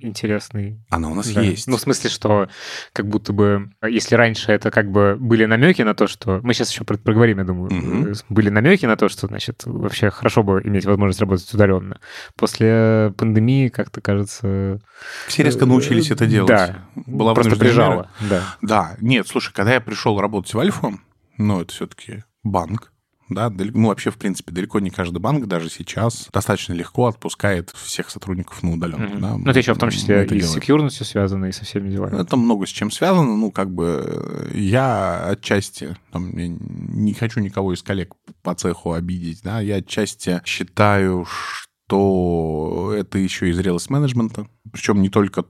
[0.00, 0.80] интересный...
[0.90, 1.40] Она у нас да.
[1.40, 1.66] есть.
[1.66, 2.48] Ну, в смысле, что
[2.92, 3.72] как будто бы...
[3.84, 6.38] Если раньше это как бы были намеки на то, что...
[6.44, 7.66] Мы сейчас еще проговорим, я думаю.
[7.72, 8.14] Угу.
[8.28, 11.98] Были намеки на то, что, значит, вообще хорошо бы иметь возможность работать удаленно.
[12.36, 14.80] После пандемии, как-то кажется...
[15.26, 16.48] Все резко научились это делать.
[16.48, 16.86] Да.
[16.94, 18.08] Была просто прижала.
[18.20, 18.56] Да.
[18.62, 18.96] да.
[19.00, 21.00] Нет, слушай, когда я пришел работать в Альфу,
[21.38, 22.92] ну, это все-таки банк,
[23.28, 28.10] да, ну вообще, в принципе, далеко не каждый банк даже сейчас достаточно легко отпускает всех
[28.10, 29.16] сотрудников на удаленку.
[29.16, 29.20] Mm-hmm.
[29.20, 29.36] Да.
[29.36, 32.20] Ну, это еще в том числе и с секьюрностью связано, и со всеми делами.
[32.20, 33.36] Это много с чем связано.
[33.36, 39.42] Ну, как бы я отчасти, там, я не хочу никого из коллег по цеху обидеть,
[39.42, 44.48] да, я отчасти считаю, что то это еще и зрелость менеджмента.
[44.72, 45.42] Причем не только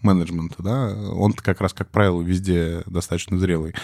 [0.00, 3.74] топ-менеджмента, да, он как раз, как правило, везде достаточно зрелый.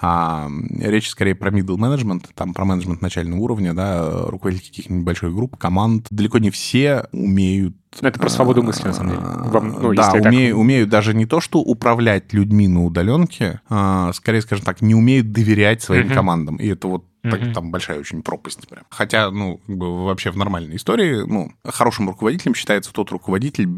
[0.00, 0.48] А
[0.78, 5.56] речь скорее про middle management, там про менеджмент начального уровня, да, руководители каких-нибудь больших групп,
[5.56, 6.06] команд.
[6.10, 9.22] Далеко не все умеют ну, это про свободу мысли, на самом деле.
[9.22, 10.60] Вам, ну, да, умею, так...
[10.60, 15.32] умеют даже не то, что управлять людьми на удаленке, а, скорее, скажем так, не умеют
[15.32, 16.14] доверять своим uh-huh.
[16.14, 16.56] командам.
[16.56, 17.52] И это вот так, mm-hmm.
[17.52, 18.84] там большая очень пропасть прям.
[18.88, 23.68] Хотя, ну, вообще в нормальной истории, ну, хорошим руководителем считается тот руководитель,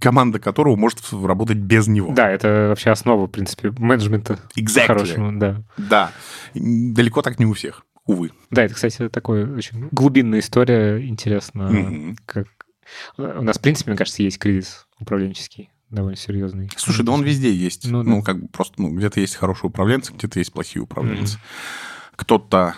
[0.00, 2.12] команда которого может работать без него.
[2.14, 4.86] Да, это вообще основа, в принципе, менеджмента exactly.
[4.86, 5.32] хорошего.
[5.32, 5.62] Да.
[5.76, 6.12] да.
[6.54, 8.30] Далеко так не у всех, увы.
[8.50, 12.16] Да, это, кстати, такая очень глубинная история, интересно, mm-hmm.
[12.26, 12.46] как...
[13.16, 16.70] У нас, в принципе, мне кажется, есть кризис управленческий довольно серьезный.
[16.76, 17.86] Слушай, да он везде есть.
[17.86, 18.22] Ну, ну да.
[18.22, 21.36] как бы просто, ну, где-то есть хорошие управленцы, где-то есть плохие управленцы.
[21.36, 22.12] Mm-hmm.
[22.16, 22.74] Кто-то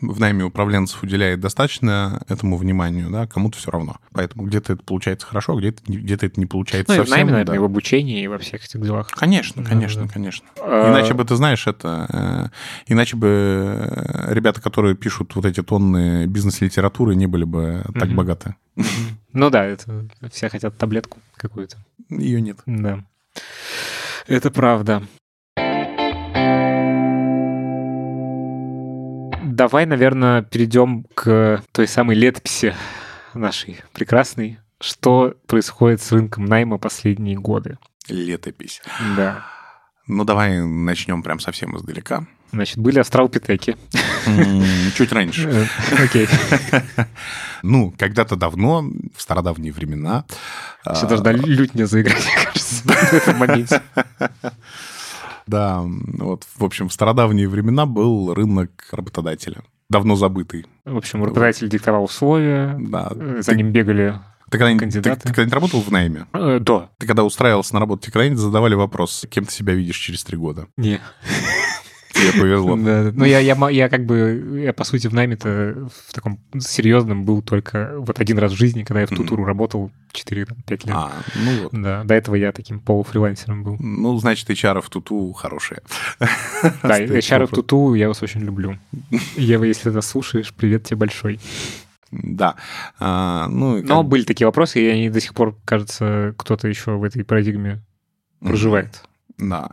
[0.00, 3.96] в найме управленцев уделяет достаточно этому вниманию, да, кому-то все равно.
[4.12, 6.98] Поэтому где-то это получается хорошо, где-то где это не получается ну, совсем.
[6.98, 7.60] Ну, и в найме, наверное, да.
[7.60, 9.08] в обучении и во всех этих делах.
[9.08, 10.46] Конечно, конечно, да, конечно.
[10.60, 10.90] А...
[10.90, 12.50] Иначе бы, ты знаешь, это...
[12.52, 18.08] Э, иначе бы э, ребята, которые пишут вот эти тонны бизнес-литературы, не были бы так
[18.08, 18.14] угу.
[18.14, 18.54] богаты.
[19.32, 21.76] Ну да, это все хотят таблетку какую-то.
[22.08, 22.58] Ее нет.
[22.66, 23.04] Да.
[24.26, 25.02] Это правда.
[29.60, 32.74] Давай, наверное, перейдем к той самой летописи
[33.34, 34.58] нашей прекрасной.
[34.80, 37.76] Что происходит с рынком найма последние годы?
[38.08, 38.80] Летопись.
[39.18, 39.44] Да.
[40.06, 42.26] Ну, давай начнем прям совсем издалека.
[42.52, 43.76] Значит, были астралпитеки.
[44.96, 45.68] Чуть раньше.
[45.92, 46.26] Э, окей.
[47.62, 50.24] Ну, когда-то давно, в стародавние времена...
[50.94, 53.82] Все должна а, лютня заиграть, мне кажется, в этом моменте.
[55.50, 60.66] Да, вот, в общем, в стародавние времена был рынок работодателя, давно забытый.
[60.84, 63.10] В общем, работодатель диктовал условия, да.
[63.14, 65.20] Э, за ты, ним бегали ты когда, кандидаты.
[65.20, 66.26] Ты, ты когда-нибудь работал в найме?
[66.32, 66.90] Э, да.
[66.98, 70.36] Ты когда устраивался на работу, тебе когда-нибудь задавали вопрос, кем ты себя видишь через три
[70.36, 70.66] года?
[70.76, 71.00] Не.
[72.20, 72.76] Тебе повезло.
[72.76, 77.24] Да, ну, я, я, я как бы, я, по сути, в найме-то в таком серьезном
[77.24, 80.82] был только вот один раз в жизни, когда я в Тутуру работал 4-5 лет.
[80.88, 81.72] А, ну вот.
[81.72, 83.76] Да, до этого я таким полуфрилансером был.
[83.78, 85.80] Ну, значит, HR в Туту хорошие.
[86.82, 88.78] Да, HR в Туту я вас очень люблю.
[89.36, 91.40] Ева, если ты слушаешь, привет тебе большой.
[92.10, 92.56] Да.
[92.98, 97.04] А, ну, Но были такие вопросы, и они до сих пор, кажется, кто-то еще в
[97.04, 97.82] этой парадигме
[98.40, 99.02] проживает.
[99.38, 99.70] Да.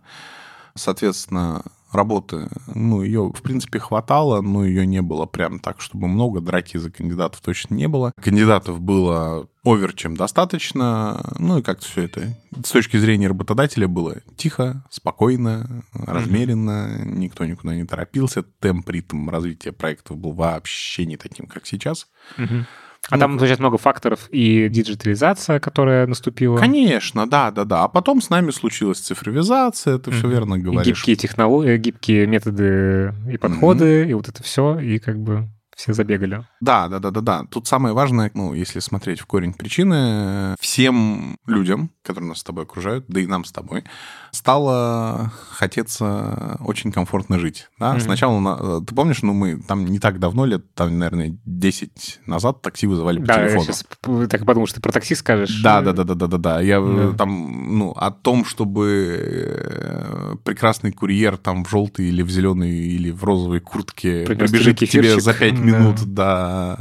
[0.75, 6.41] Соответственно, работы, ну, ее, в принципе, хватало, но ее не было прям так, чтобы много,
[6.41, 8.11] драки за кандидатов точно не было.
[8.21, 14.17] Кандидатов было овер, чем достаточно, ну, и как-то все это с точки зрения работодателя было
[14.35, 17.15] тихо, спокойно, размеренно, mm-hmm.
[17.17, 22.07] никто никуда не торопился, темп, ритм развития проектов был вообще не таким, как сейчас.
[22.37, 22.65] Mm-hmm.
[23.09, 26.57] А ну, там, значит, много факторов и диджитализация, которая наступила.
[26.57, 27.83] Конечно, да, да, да.
[27.85, 30.17] А потом с нами случилась цифровизация, ты mm-hmm.
[30.17, 30.97] все верно говоришь.
[30.97, 34.09] гибкие технологии, гибкие методы и подходы, mm-hmm.
[34.09, 36.43] и вот это все, и как бы все забегали.
[36.59, 37.43] Да, да, да, да, да.
[37.51, 42.63] Тут самое важное, ну, если смотреть в корень причины, всем людям, которые нас с тобой
[42.63, 43.83] окружают, да и нам с тобой,
[44.31, 47.69] стало хотеться очень комфортно жить.
[47.79, 47.95] Да?
[47.95, 47.99] Mm-hmm.
[47.99, 52.87] Сначала, ты помнишь, ну, мы там не так давно, лет, там, наверное, 10 назад такси
[52.87, 53.59] вызывали по да, телефону.
[53.59, 55.61] Я сейчас так подумал, что ты про такси скажешь.
[55.61, 56.61] Да, да, да, да, да, да, да.
[56.61, 57.15] Я yeah.
[57.15, 63.11] там, ну, о том, чтобы э, прекрасный курьер там в желтой или в зеленой или
[63.11, 65.66] в розовой куртке Принес прибежит к тебе за 5 минут,
[66.05, 66.77] да,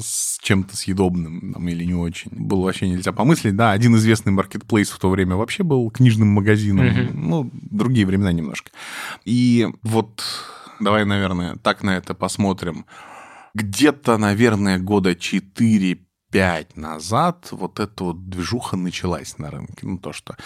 [0.00, 2.30] с чем-то съедобным там, или не очень.
[2.32, 3.56] Было вообще нельзя помыслить.
[3.56, 6.86] Да, один известный маркетплейс в то время вообще был книжным магазином.
[6.86, 7.10] Mm-hmm.
[7.14, 8.70] Ну, другие времена немножко.
[9.24, 10.22] И вот
[10.80, 12.86] давай, наверное, так на это посмотрим.
[13.54, 15.98] Где-то, наверное, года 4
[16.30, 19.86] 5 назад вот эта вот движуха началась на рынке.
[19.86, 20.36] Ну, то, что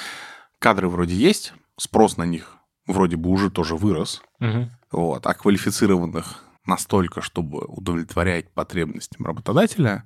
[0.58, 2.56] кадры вроде есть, спрос на них
[2.86, 4.22] вроде бы уже тоже вырос.
[4.40, 4.70] Угу.
[4.92, 10.04] Вот, а квалифицированных настолько, чтобы удовлетворять потребностям работодателя,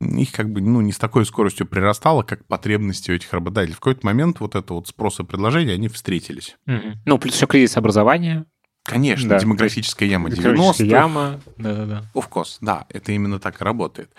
[0.00, 3.74] их как бы ну, не с такой скоростью прирастало, как потребности у этих работодателей.
[3.74, 6.56] В какой-то момент вот это вот спрос и предложение, они встретились.
[6.66, 6.98] Угу.
[7.06, 8.46] Ну, плюс еще кризис образования.
[8.84, 9.38] Конечно, да.
[9.38, 10.84] демографическая яма 90-х.
[10.84, 12.04] яма, да-да-да.
[12.14, 14.10] Of course, да, это именно так и работает.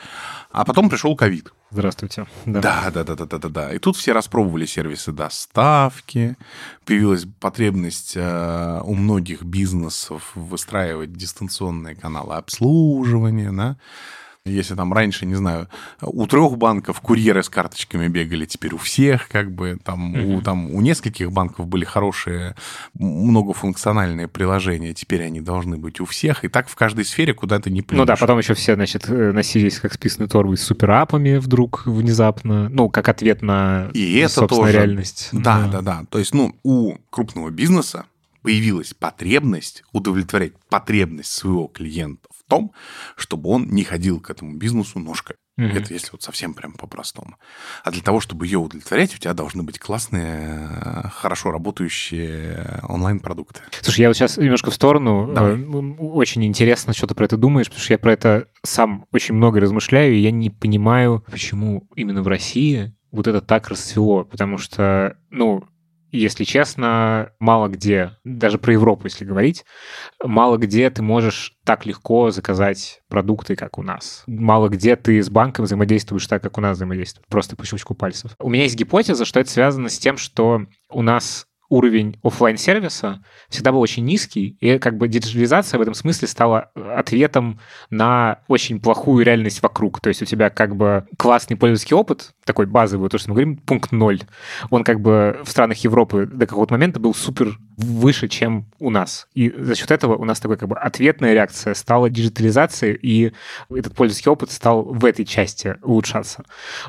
[0.52, 1.54] А потом пришел ковид.
[1.70, 2.26] Здравствуйте.
[2.46, 2.62] Да.
[2.62, 3.74] да, да, да, да, да, да.
[3.74, 6.36] И тут все распробовали сервисы доставки,
[6.84, 13.78] появилась потребность э, у многих бизнесов выстраивать дистанционные каналы обслуживания, да.
[14.48, 15.70] Если там раньше, не знаю,
[16.02, 20.36] у трех банков курьеры с карточками бегали, теперь у всех, как бы там, mm-hmm.
[20.36, 22.56] у, там у нескольких банков были хорошие
[22.94, 27.72] многофункциональные приложения, теперь они должны быть у всех, и так в каждой сфере куда то
[27.72, 28.02] не плюнешь.
[28.02, 32.70] Ну да, потом еще все, значит, э, носились как списанные торбы с суперапами вдруг внезапно,
[32.70, 35.30] ну, как ответ на, и это собственно, тоже, реальность.
[35.32, 36.06] Да, да, да, да.
[36.12, 38.06] То есть, ну, у крупного бизнеса
[38.44, 42.74] появилась потребность удовлетворять потребность своего клиента том,
[43.16, 45.38] чтобы он не ходил к этому бизнесу ножкой.
[45.60, 45.78] Mm-hmm.
[45.78, 47.38] Это если вот совсем прям по-простому.
[47.84, 50.70] А для того, чтобы ее удовлетворять, у тебя должны быть классные,
[51.14, 53.62] хорошо работающие онлайн-продукты.
[53.82, 55.32] Слушай, я вот сейчас немножко в сторону.
[55.34, 55.54] Давай.
[55.54, 55.66] Э,
[56.00, 59.62] очень интересно, что ты про это думаешь, потому что я про это сам очень много
[59.62, 64.26] размышляю, и я не понимаю, почему именно в России вот это так расцвело.
[64.26, 65.64] Потому что, ну,
[66.16, 69.66] если честно, мало где, даже про Европу, если говорить,
[70.24, 74.24] мало где ты можешь так легко заказать продукты, как у нас.
[74.28, 78.32] Мало где ты с банком взаимодействуешь так, как у нас взаимодействуют, просто по щелчку пальцев.
[78.40, 83.24] У меня есть гипотеза, что это связано с тем, что у нас уровень офлайн сервиса
[83.50, 87.60] всегда был очень низкий, и как бы диджитализация в этом смысле стала ответом
[87.90, 90.00] на очень плохую реальность вокруг.
[90.00, 93.58] То есть у тебя как бы классный пользовательский опыт, такой базовый, то, что мы говорим,
[93.58, 94.22] пункт ноль,
[94.70, 99.28] он как бы в странах Европы до какого-то момента был супер выше, чем у нас.
[99.34, 103.34] И за счет этого у нас такой как бы ответная реакция стала диджитализацией, и
[103.70, 106.44] этот пользовательский опыт стал в этой части улучшаться.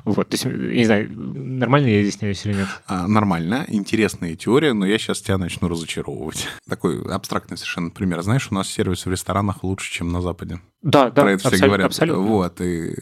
[0.05, 2.69] Вот, то есть, я не знаю, нормально я изъясняюсь или нет?
[2.87, 6.49] А, нормально, интересная теория, но я сейчас тебя начну разочаровывать.
[6.69, 8.23] Такой абстрактный совершенно пример.
[8.23, 10.61] Знаешь, у нас сервис в ресторанах лучше, чем на Западе.
[10.87, 11.87] Да, да, Про это абсолютно, все говорят.
[11.87, 12.23] Абсолютно.
[12.23, 12.95] Вот, и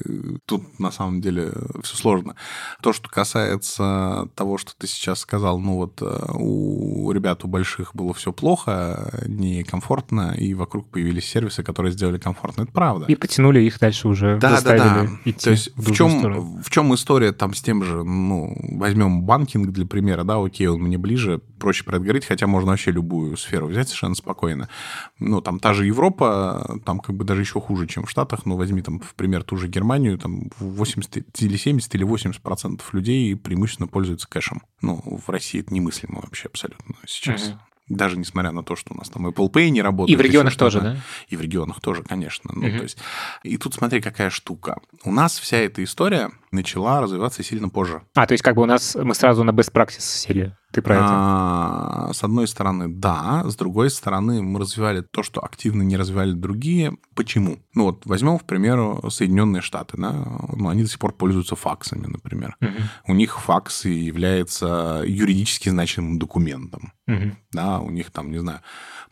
[0.47, 2.35] тут на самом деле все сложно.
[2.82, 7.95] То, что касается того, что ты сейчас сказал, ну вот э, у ребят, у больших
[7.95, 12.62] было все плохо, некомфортно, и вокруг появились сервисы, которые сделали комфортно.
[12.62, 13.05] Это правда.
[13.07, 15.09] И потянули их дальше уже, да, да, да.
[15.26, 19.24] идти То есть в, в чем, в чем история там с тем же, ну, возьмем
[19.24, 22.93] банкинг для примера, да, окей, он мне ближе, проще про это говорить, хотя можно вообще
[22.93, 24.70] любую сферу взять совершенно спокойно.
[25.18, 28.46] Ну, там та же Европа, там как бы даже еще хуже хуже, чем в Штатах,
[28.46, 32.94] но возьми там, в пример, ту же Германию, там 80 или 70 или 80 процентов
[32.94, 34.62] людей преимущественно пользуются кэшем.
[34.80, 37.48] Ну, в России это немыслимо вообще абсолютно сейчас.
[37.48, 37.58] Угу.
[37.88, 40.18] Даже несмотря на то, что у нас там Apple Pay не работает.
[40.18, 40.96] И в регионах тоже, да?
[41.28, 42.52] И в регионах тоже, конечно.
[42.54, 42.96] Ну, то есть,
[43.42, 44.80] и тут смотри, какая штука.
[45.02, 48.02] У нас вся эта история начала развиваться сильно позже.
[48.14, 50.57] А, то есть как бы у нас мы сразу на best practice сели.
[50.74, 51.07] Ты про это?
[51.09, 53.44] А, с одной стороны, да.
[53.46, 56.96] С другой стороны, мы развивали то, что активно не развивали другие.
[57.14, 57.59] Почему?
[57.74, 59.96] Ну вот, возьмем, к примеру, Соединенные Штаты.
[59.96, 60.12] Да?
[60.12, 62.57] Ну, они до сих пор пользуются факсами, например.
[62.61, 62.70] Угу.
[63.07, 66.92] У них факс является юридически значимым документом.
[67.07, 67.36] Угу.
[67.52, 68.61] Да, у них там, не знаю,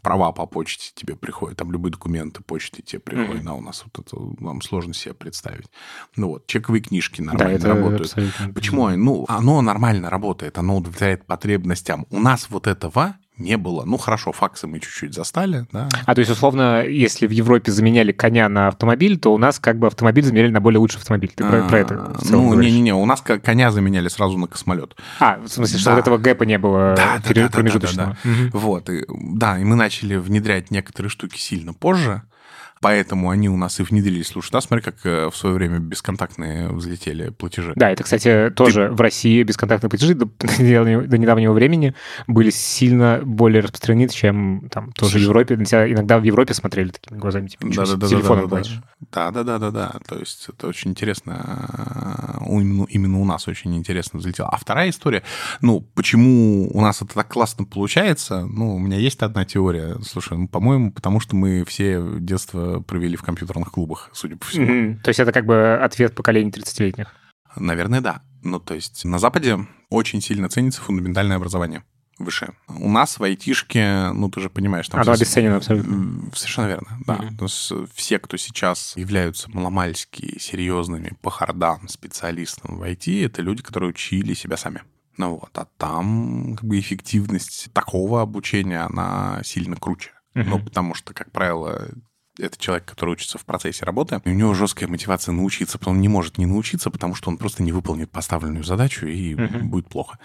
[0.02, 3.50] права по почте тебе приходят, там любые документы почты тебе приходят, mm-hmm.
[3.50, 5.66] а у нас вот это вам сложно себе представить.
[6.16, 8.14] Ну вот, чековые книжки нормально да, работают.
[8.54, 8.88] Почему?
[8.90, 12.06] Ну, оно нормально работает, оно удовлетворяет потребностям.
[12.10, 13.84] У нас вот этого не было.
[13.84, 15.88] Ну, хорошо, факсы мы чуть-чуть застали, да.
[16.04, 19.78] А то есть, условно, если в Европе заменяли коня на автомобиль, то у нас как
[19.78, 21.32] бы автомобиль заменяли на более лучший автомобиль.
[21.34, 24.96] Ты про, про это Ну, не-не-не, у нас коня заменяли сразу на космолет.
[25.18, 28.10] А, в смысле, что вот этого гэпа не было да, промежуточного.
[28.10, 28.46] Да, да, да, да.
[28.48, 28.58] Угу.
[28.58, 32.22] Вот, да, и мы начали внедрять некоторые штуки сильно позже,
[32.82, 34.26] Поэтому они у нас и внедрились.
[34.26, 37.74] Слушай, да, смотри, как э, в свое время бесконтактные взлетели платежи.
[37.76, 38.94] Да, это, кстати, тоже Ты...
[38.94, 40.26] в России бесконтактные платежи до,
[41.06, 41.94] до недавнего времени
[42.26, 45.54] были сильно более распространены, чем там тоже Слушай, в Европе.
[45.54, 48.62] Иногда в Европе смотрели такими глазами, типа, да, да, да, телефоном да,
[49.12, 49.92] да, да, да, да, да.
[50.08, 52.40] То есть это очень интересно.
[52.48, 54.48] Именно, именно у нас очень интересно взлетело.
[54.48, 55.22] А вторая история,
[55.60, 59.98] ну, почему у нас это так классно получается, ну, у меня есть одна теория.
[60.02, 64.66] Слушай, ну, по-моему, потому что мы все детство провели в компьютерных клубах, судя по всему.
[64.66, 65.02] Mm-hmm.
[65.02, 67.08] То есть это как бы ответ поколений 30-летних?
[67.56, 68.22] Наверное, да.
[68.42, 69.58] Ну, то есть на Западе
[69.90, 71.84] очень сильно ценится фундаментальное образование
[72.18, 72.54] выше.
[72.68, 74.88] У нас в айтишке, ну, ты же понимаешь...
[74.88, 76.30] Там Оно обесценено абсолютно.
[76.34, 77.16] Совершенно верно, да.
[77.16, 77.36] Mm-hmm.
[77.36, 83.62] То есть все, кто сейчас являются маломальски серьезными по хардам специалистами в IT, это люди,
[83.62, 84.82] которые учили себя сами.
[85.18, 90.10] Ну вот, а там как бы эффективность такого обучения, она сильно круче.
[90.34, 90.44] Uh-huh.
[90.44, 91.88] Ну, потому что, как правило,
[92.38, 96.08] это человек, который учится в процессе работы, и у него жесткая мотивация научиться, он не
[96.08, 99.64] может не научиться, потому что он просто не выполнит поставленную задачу, и угу.
[99.64, 100.18] будет плохо.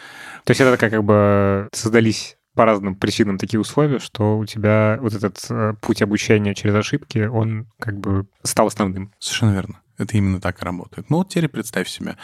[0.44, 5.14] То есть это как бы создались по разным причинам такие условия, что у тебя вот
[5.14, 9.14] этот э, путь обучения через ошибки, он как бы стал основным.
[9.20, 9.82] Совершенно верно.
[10.00, 11.10] Это именно так и работает.
[11.10, 12.18] Ну вот теперь представь себе,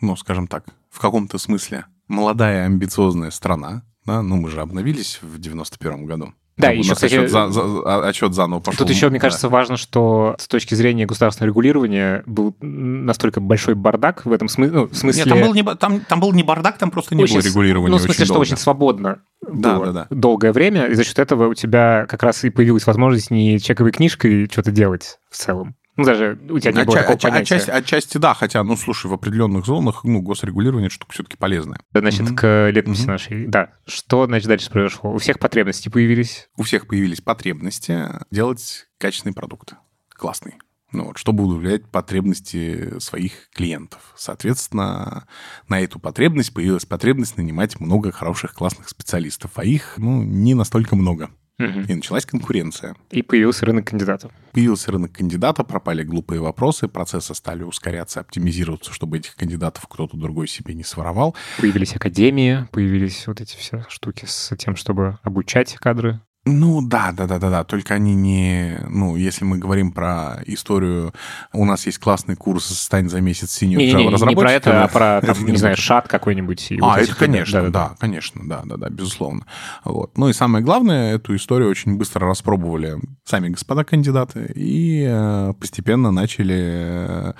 [0.00, 5.38] ну, скажем так, в каком-то смысле молодая амбициозная страна, да, ну мы же обновились в
[5.38, 6.34] 91 году.
[6.56, 8.78] Да, еще, кстати, отчет, за, за, отчет заново пошел.
[8.84, 9.22] Тут еще, мне да.
[9.22, 14.74] кажется, важно, что с точки зрения государственного регулирования был настолько большой бардак в этом смысле.
[14.74, 15.22] Ну, в смысле...
[15.24, 17.92] Нет, там был, не, там, там был не бардак, там просто не очень, было регулирования
[17.92, 18.42] Ну, в смысле, что долго.
[18.42, 20.16] очень свободно да, было да, да.
[20.16, 23.92] долгое время, и за счет этого у тебя как раз и появилась возможность не чековой
[23.92, 25.76] книжкой что-то делать в целом.
[26.00, 27.56] Ну, даже у тебя не было такого отча- понятия.
[27.56, 31.80] Отчасти, отчасти да, хотя, ну, слушай, в определенных зонах, ну, госрегулирование штука все-таки полезная.
[31.92, 32.34] Значит, mm-hmm.
[32.36, 33.06] к летописи mm-hmm.
[33.06, 33.72] нашей, да.
[33.86, 35.12] Что, значит, дальше произошло?
[35.12, 36.48] У всех потребности появились?
[36.56, 39.74] У всех появились потребности делать качественный продукт,
[40.08, 40.54] классный.
[40.92, 44.12] Ну, вот, чтобы удовлетворять потребности своих клиентов.
[44.16, 45.26] Соответственно,
[45.68, 50.96] на эту потребность появилась потребность нанимать много хороших, классных специалистов, а их, ну, не настолько
[50.96, 51.30] много.
[51.60, 51.80] Угу.
[51.88, 52.96] И началась конкуренция.
[53.10, 54.32] И появился рынок кандидатов.
[54.52, 60.48] Появился рынок кандидата, пропали глупые вопросы, процессы стали ускоряться, оптимизироваться, чтобы этих кандидатов кто-то другой
[60.48, 61.36] себе не своровал.
[61.58, 66.20] Появились академии, появились вот эти все штуки с тем, чтобы обучать кадры.
[66.50, 67.64] Ну да, да, да, да, да.
[67.64, 71.12] Только они не, ну, если мы говорим про историю,
[71.52, 74.84] у нас есть классный курс «Стань за месяц синюю не, не, не, не про это,
[74.84, 76.72] а про, там, не знаю, шат какой-нибудь.
[76.82, 79.46] А, это, конечно, да, да, да, конечно, да, да, да, безусловно.
[79.84, 80.16] Вот.
[80.16, 86.10] Ну и самое главное, эту историю очень быстро распробовали сами господа кандидаты и э, постепенно
[86.10, 87.34] начали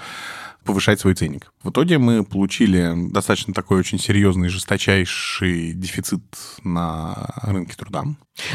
[0.71, 1.53] повышать свой ценник.
[1.65, 6.23] В итоге мы получили достаточно такой очень серьезный, жесточайший дефицит
[6.63, 8.05] на рынке труда.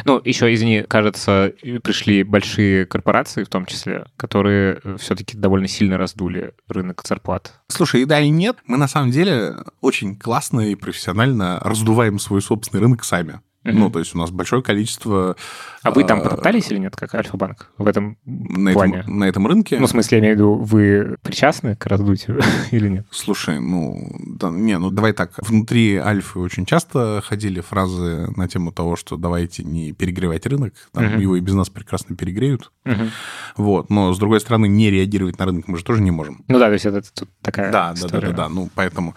[0.05, 1.53] Ну, еще, извини, кажется,
[1.83, 7.59] пришли большие корпорации, в том числе, которые все-таки довольно сильно раздули рынок зарплат.
[7.67, 8.57] Слушай, и да, и нет.
[8.65, 13.41] Мы на самом деле очень классно и профессионально раздуваем свой собственный рынок сами.
[13.65, 13.73] Mm-hmm.
[13.73, 15.35] Ну, то есть у нас большое количество...
[15.81, 18.99] А вы там потоптались или нет, как Альфа-банк, в этом на плане?
[18.99, 19.79] Этом, на этом рынке?
[19.79, 22.41] Ну, в смысле, я имею в виду, вы причастны к раздутию
[22.71, 23.07] или нет?
[23.09, 25.31] Слушай, ну, да, не, ну давай так.
[25.37, 31.05] Внутри Альфы очень часто ходили фразы на тему того, что давайте не перегревать рынок, там
[31.05, 31.21] mm-hmm.
[31.21, 32.71] его и без нас прекрасно перегреют.
[32.85, 33.09] Mm-hmm.
[33.57, 36.43] Вот, но, с другой стороны, не реагировать на рынок мы же тоже не можем.
[36.47, 38.27] Ну да, то есть это тут такая да, история.
[38.27, 39.15] Да, да, да, да, ну, поэтому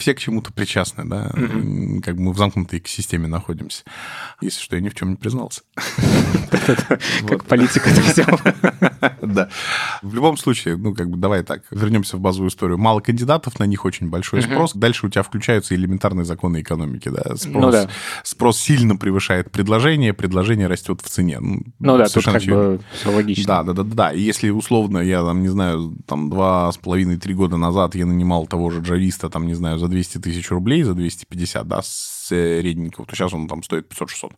[0.00, 2.00] все к чему-то причастны, да, mm-hmm.
[2.00, 3.84] как бы мы в замкнутой экосистеме находимся.
[4.40, 5.62] Если что, я ни в чем не признался.
[7.28, 8.40] Как политик это взял.
[9.22, 9.48] Да.
[10.02, 12.78] В любом случае, ну, как бы давай так, вернемся в базовую историю.
[12.78, 14.72] Мало кандидатов, на них очень большой спрос.
[14.74, 17.34] Дальше у тебя включаются элементарные законы экономики, да.
[17.46, 17.72] Ну
[18.24, 21.38] спрос сильно превышает предложение, предложение растет в цене.
[21.40, 23.44] Ну, ну да, тут как бы все логично.
[23.46, 24.12] Да, да, да, да.
[24.12, 28.46] И если условно я там, не знаю, там два с половиной-три года назад я нанимал
[28.46, 33.14] того же джависта, там, не знаю, за 200 тысяч рублей, за 250, да, средненького, то
[33.14, 34.32] сейчас он там стоит 500-600.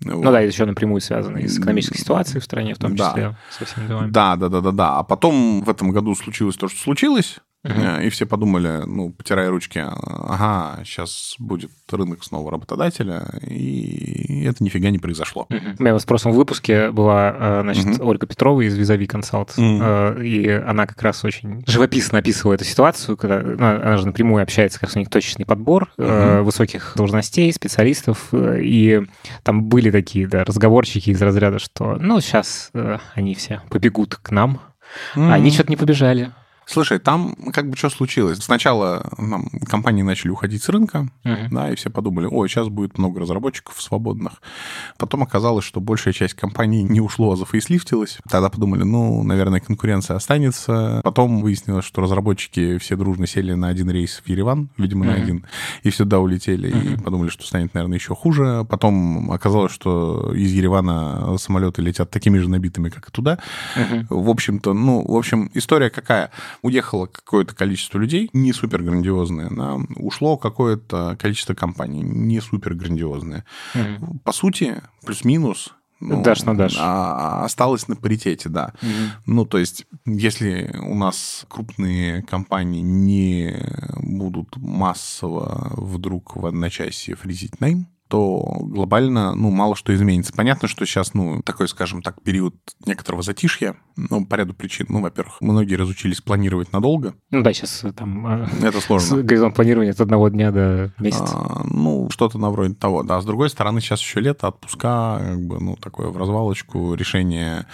[0.00, 0.24] Ну вот.
[0.24, 3.38] да, это еще напрямую связано и с экономической ситуацией в стране, в том числе, да.
[3.50, 4.10] со всеми делами.
[4.10, 4.98] Да, да, да, да, да.
[4.98, 8.06] А потом в этом году случилось то, что случилось, Uh-huh.
[8.06, 14.90] И все подумали, ну, потирая ручки, ага, сейчас будет рынок снова работодателя, и это нифига
[14.90, 15.48] не произошло.
[15.50, 18.00] У меня в прошлом выпуске была, э, значит.
[18.00, 20.24] Ольга Петрова из Визави Консалт, uh-huh.
[20.24, 24.78] и она как раз очень живописно описывала эту ситуацию, когда ну, она же напрямую общается,
[24.78, 29.02] как у них точечный подбор высоких должностей, специалистов, и
[29.42, 32.70] там были такие, да, разговорчики из разряда, что, ну, сейчас
[33.14, 34.60] они все побегут к нам,
[35.16, 36.32] а они что-то не побежали.
[36.68, 38.38] Слушай, там как бы что случилось?
[38.40, 41.48] Сначала нам, компании начали уходить с рынка, uh-huh.
[41.50, 44.42] да, и все подумали, ой, сейчас будет много разработчиков свободных.
[44.98, 48.18] Потом оказалось, что большая часть компаний не ушло, а зафейслифтилась.
[48.28, 51.00] Тогда подумали, ну, наверное, конкуренция останется.
[51.04, 55.08] Потом выяснилось, что разработчики все дружно сели на один рейс в Ереван, видимо, uh-huh.
[55.08, 55.46] на один,
[55.84, 57.00] и сюда улетели, uh-huh.
[57.00, 58.66] и подумали, что станет, наверное, еще хуже.
[58.68, 63.38] Потом оказалось, что из Еревана самолеты летят такими же набитыми, как и туда.
[63.74, 64.06] Uh-huh.
[64.10, 66.30] В общем-то, ну, в общем, история какая?
[66.62, 73.44] Уехало какое-то количество людей, не супер грандиозное, да, ушло какое-то количество компаний, не супер грандиозное.
[73.74, 74.18] Mm-hmm.
[74.24, 76.76] По сути, плюс-минус ну, дашь на дашь.
[76.78, 78.72] А, осталось на паритете, да.
[78.82, 78.90] Угу.
[79.26, 83.56] Ну, то есть, если у нас крупные компании не
[83.96, 90.32] будут массово вдруг в одночасье фризить найм, то глобально, ну, мало что изменится.
[90.32, 92.54] Понятно, что сейчас, ну, такой, скажем так, период
[92.86, 94.86] некоторого затишья, ну, по ряду причин.
[94.88, 97.14] Ну, во-первых, многие разучились планировать надолго.
[97.30, 98.26] Ну да, сейчас там...
[98.26, 99.22] А, Это сложно.
[99.22, 101.36] Горизонт планирования от одного дня до месяца.
[101.36, 103.20] А, ну, что-то на вроде того, да.
[103.20, 107.66] С другой стороны, сейчас еще лето, отпуска, как бы, ну, такое в развалочку, решение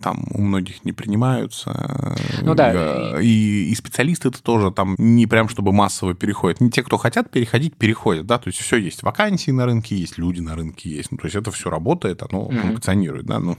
[0.00, 2.16] там у многих не принимаются.
[2.42, 3.20] Ну да.
[3.20, 6.60] И, и специалисты это тоже там не прям чтобы массово переходят.
[6.60, 10.18] Не те, кто хотят переходить, переходят, да, то есть все есть вакансии на рынке, есть
[10.18, 11.12] люди на рынке, есть.
[11.12, 12.60] Ну, то есть это все работает, оно mm-hmm.
[12.60, 13.56] функционирует, да, ну,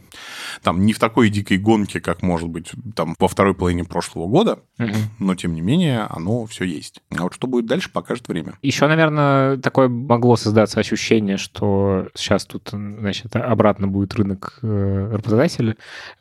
[0.61, 4.59] там не в такой дикой гонке, как может быть там во второй половине прошлого года,
[4.79, 4.95] mm-hmm.
[5.19, 7.01] но тем не менее оно все есть.
[7.17, 8.53] А вот что будет дальше, покажет время.
[8.61, 15.75] Еще, наверное, такое могло создаться ощущение, что сейчас тут, значит, обратно будет рынок э, работодателя.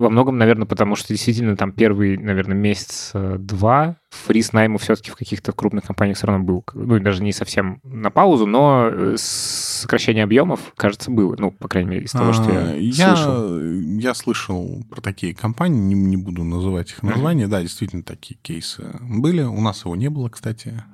[0.04, 5.52] Во многом, наверное, потому что действительно там первый, наверное, месяц-два фриз найму все-таки в каких-то
[5.52, 6.62] крупных компаниях все равно был.
[6.74, 11.34] Ну, даже не совсем на паузу, но э, сокращение объемов, кажется, было.
[11.38, 13.60] Ну, по крайней мере, из того, что я, я слышал.
[13.98, 17.44] Я слышал про такие компании, не, не буду называть их названия.
[17.44, 17.48] Mm-hmm.
[17.48, 19.42] Да, действительно, такие кейсы были.
[19.42, 20.84] У нас его не было, кстати.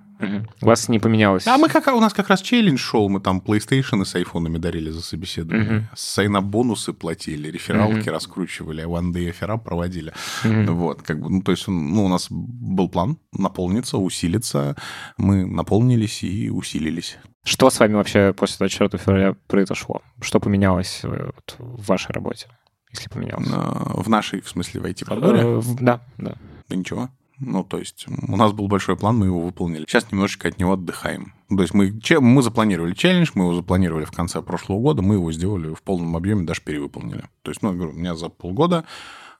[0.62, 1.47] У вас не поменялось?
[1.47, 4.91] А мы как, у нас как раз челлендж шел, мы там PlayStation с айфонами дарили
[4.91, 5.79] за собеседование.
[5.79, 5.87] Угу.
[5.95, 8.11] Сайна бонусы платили, рефералки угу.
[8.11, 10.12] раскручивали, one day эфира проводили.
[10.45, 10.73] Угу.
[10.73, 14.77] Вот, как бы, ну, то есть, ну, у нас был план наполниться, усилиться.
[15.16, 17.18] Мы наполнились и усилились.
[17.45, 20.03] Что с вами вообще после 24 февраля произошло?
[20.21, 22.49] Что поменялось э, вот, в вашей работе,
[22.93, 23.49] если поменялось?
[23.49, 25.41] В нашей, в смысле, в IT-подборе?
[25.43, 26.35] Э, да, да.
[26.68, 27.09] Да ничего.
[27.41, 29.84] Ну, то есть у нас был большой план, мы его выполнили.
[29.88, 31.32] Сейчас немножечко от него отдыхаем.
[31.49, 35.32] То есть мы, мы запланировали челлендж, мы его запланировали в конце прошлого года, мы его
[35.32, 37.24] сделали в полном объеме, даже перевыполнили.
[37.43, 38.84] То есть, ну, я говорю, у меня за полгода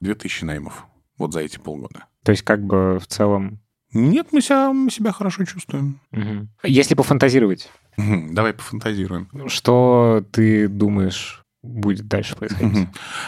[0.01, 0.85] 2000 наймов.
[1.17, 2.05] Вот за эти полгода.
[2.23, 3.59] То есть как бы в целом...
[3.93, 5.99] Нет, мы себя, мы себя хорошо чувствуем.
[6.11, 6.47] Угу.
[6.63, 7.69] Если пофантазировать.
[7.97, 9.27] Угу, давай пофантазируем.
[9.47, 12.87] Что ты думаешь будет дальше происходить?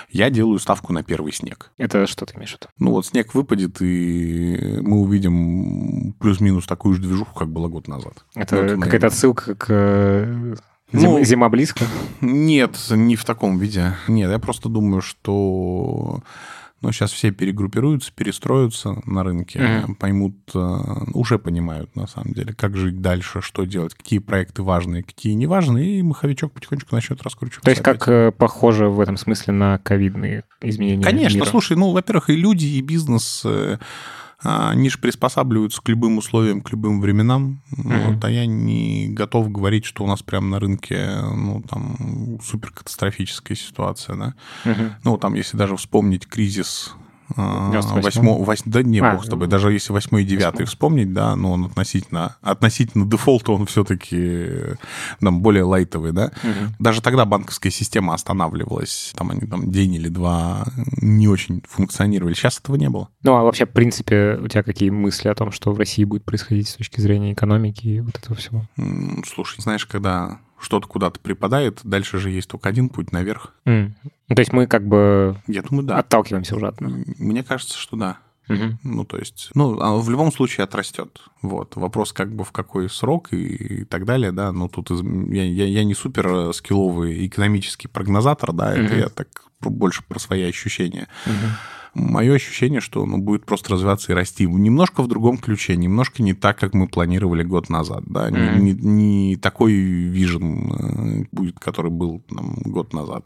[0.09, 1.71] Я делаю ставку на первый снег.
[1.77, 2.67] Это что ты имеешь в виду?
[2.79, 8.25] Ну вот снег выпадет, и мы увидим плюс-минус такую же движуху, как было год назад.
[8.35, 10.55] Это вот какая-то отсылка к э,
[10.93, 11.85] Зим, ну, зима близко?
[12.21, 13.95] Нет, не в таком виде.
[14.07, 16.21] Нет, я просто думаю, что
[16.83, 19.95] но сейчас все перегруппируются, перестроятся на рынке, mm-hmm.
[19.95, 20.79] поймут, э,
[21.13, 25.47] уже понимают, на самом деле, как жить дальше, что делать, какие проекты важные, какие не
[25.47, 27.63] важные, и маховичок потихонечку начнет раскручиваться.
[27.63, 27.99] То есть опять.
[27.99, 31.45] как э, похоже в этом смысле на ковидные изменения Конечно, мира?
[31.45, 33.77] слушай, ну, во-первых, и люди, и бизнес э,
[34.43, 37.61] они же приспосабливаются к любым условиям, к любым временам.
[37.71, 38.13] Mm-hmm.
[38.13, 43.55] Вот, а я не готов говорить, что у нас прямо на рынке ну, там, суперкатастрофическая
[43.55, 44.15] ситуация.
[44.15, 44.33] Да?
[44.65, 44.91] Mm-hmm.
[45.03, 46.93] Ну, там, если даже вспомнить кризис
[47.35, 51.35] 98, 8, да не, а, бог с тобой, даже если 8 и 9 вспомнить, да,
[51.35, 54.49] но он относительно, относительно дефолта он все-таки
[55.19, 56.25] там, более лайтовый, да.
[56.43, 56.75] Угу.
[56.79, 60.65] Даже тогда банковская система останавливалась, там они там день или два
[61.01, 62.33] не очень функционировали.
[62.33, 63.09] Сейчас этого не было.
[63.23, 66.23] Ну, а вообще, в принципе, у тебя какие мысли о том, что в России будет
[66.23, 68.63] происходить с точки зрения экономики и вот этого всего?
[69.25, 73.53] Слушай, знаешь, когда что-то куда-то припадает, дальше же есть только один путь наверх.
[73.65, 73.91] Mm.
[74.29, 75.99] То есть мы как бы Я думаю, да.
[75.99, 76.81] отталкиваемся уже от...
[76.81, 78.17] Мне кажется, что да.
[78.49, 78.77] Угу.
[78.83, 81.21] Ну, то есть, ну, а в любом случае отрастет.
[81.41, 81.77] Вот.
[81.77, 84.51] Вопрос, как бы в какой срок и, и так далее, да.
[84.51, 85.01] Ну, тут из...
[85.31, 88.81] я, я, я не супер скилловый экономический прогнозатор, да, угу.
[88.81, 89.27] это я так
[89.61, 91.07] больше про свои ощущения.
[91.25, 91.33] Угу
[91.93, 96.33] мое ощущение, что он будет просто развиваться и расти немножко в другом ключе, немножко не
[96.33, 98.59] так, как мы планировали год назад, да, mm-hmm.
[98.59, 103.25] не, не, не такой вижен э, будет, который был там, год назад.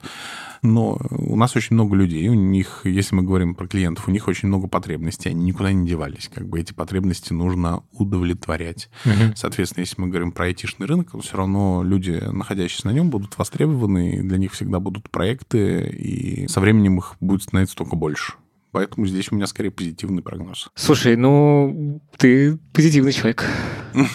[0.62, 4.28] Но у нас очень много людей, у них, если мы говорим про клиентов, у них
[4.28, 8.90] очень много потребностей, они никуда не девались, как бы эти потребности нужно удовлетворять.
[9.06, 9.34] Mm-hmm.
[9.36, 13.38] Соответственно, если мы говорим про айтишный рынок, то все равно люди, находящиеся на нем, будут
[13.38, 18.34] востребованы, для них всегда будут проекты, и со временем их будет становиться только больше.
[18.72, 20.70] Поэтому здесь у меня скорее позитивный прогноз.
[20.76, 23.46] Слушай, ну, ты позитивный человек.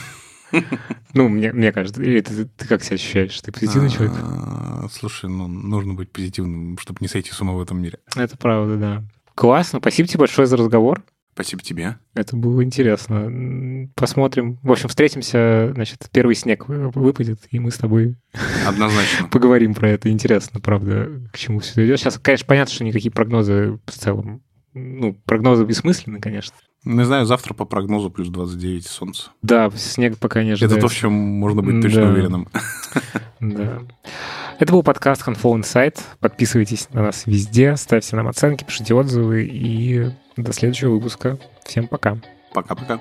[1.15, 3.41] Ну, мне, мне кажется, или ты, ты как себя ощущаешь?
[3.41, 4.15] Ты позитивный человек?
[4.19, 7.99] А, слушай, ну, нужно быть позитивным, чтобы не сойти с ума в этом мире.
[8.17, 9.05] Это правда, да.
[9.35, 9.79] Классно.
[9.79, 11.03] Спасибо тебе большое за разговор.
[11.35, 11.97] Спасибо тебе.
[12.15, 13.89] Это было интересно.
[13.95, 14.59] Посмотрим.
[14.63, 18.17] В общем, встретимся, значит, первый снег выпадет, и мы с тобой
[18.67, 19.29] Однозначно.
[19.29, 20.11] поговорим про это.
[20.11, 22.01] Интересно, правда, к чему все это идет.
[22.01, 24.43] Сейчас, конечно, понятно, что никакие прогнозы в целом
[24.75, 26.57] ну, прогнозы бессмысленны, конечно.
[26.85, 29.31] Не знаю, завтра по прогнозу плюс 29 солнце.
[29.43, 30.79] Да, снег пока не ожидается.
[30.79, 32.09] Это то, в чем можно быть точно да.
[32.11, 32.49] уверенным.
[33.41, 33.83] Да.
[34.61, 35.99] Это был подкаст Handful Insight.
[36.21, 41.39] Подписывайтесь на нас везде, ставьте нам оценки, пишите отзывы и до следующего выпуска.
[41.65, 42.19] Всем пока.
[42.53, 43.01] Пока-пока.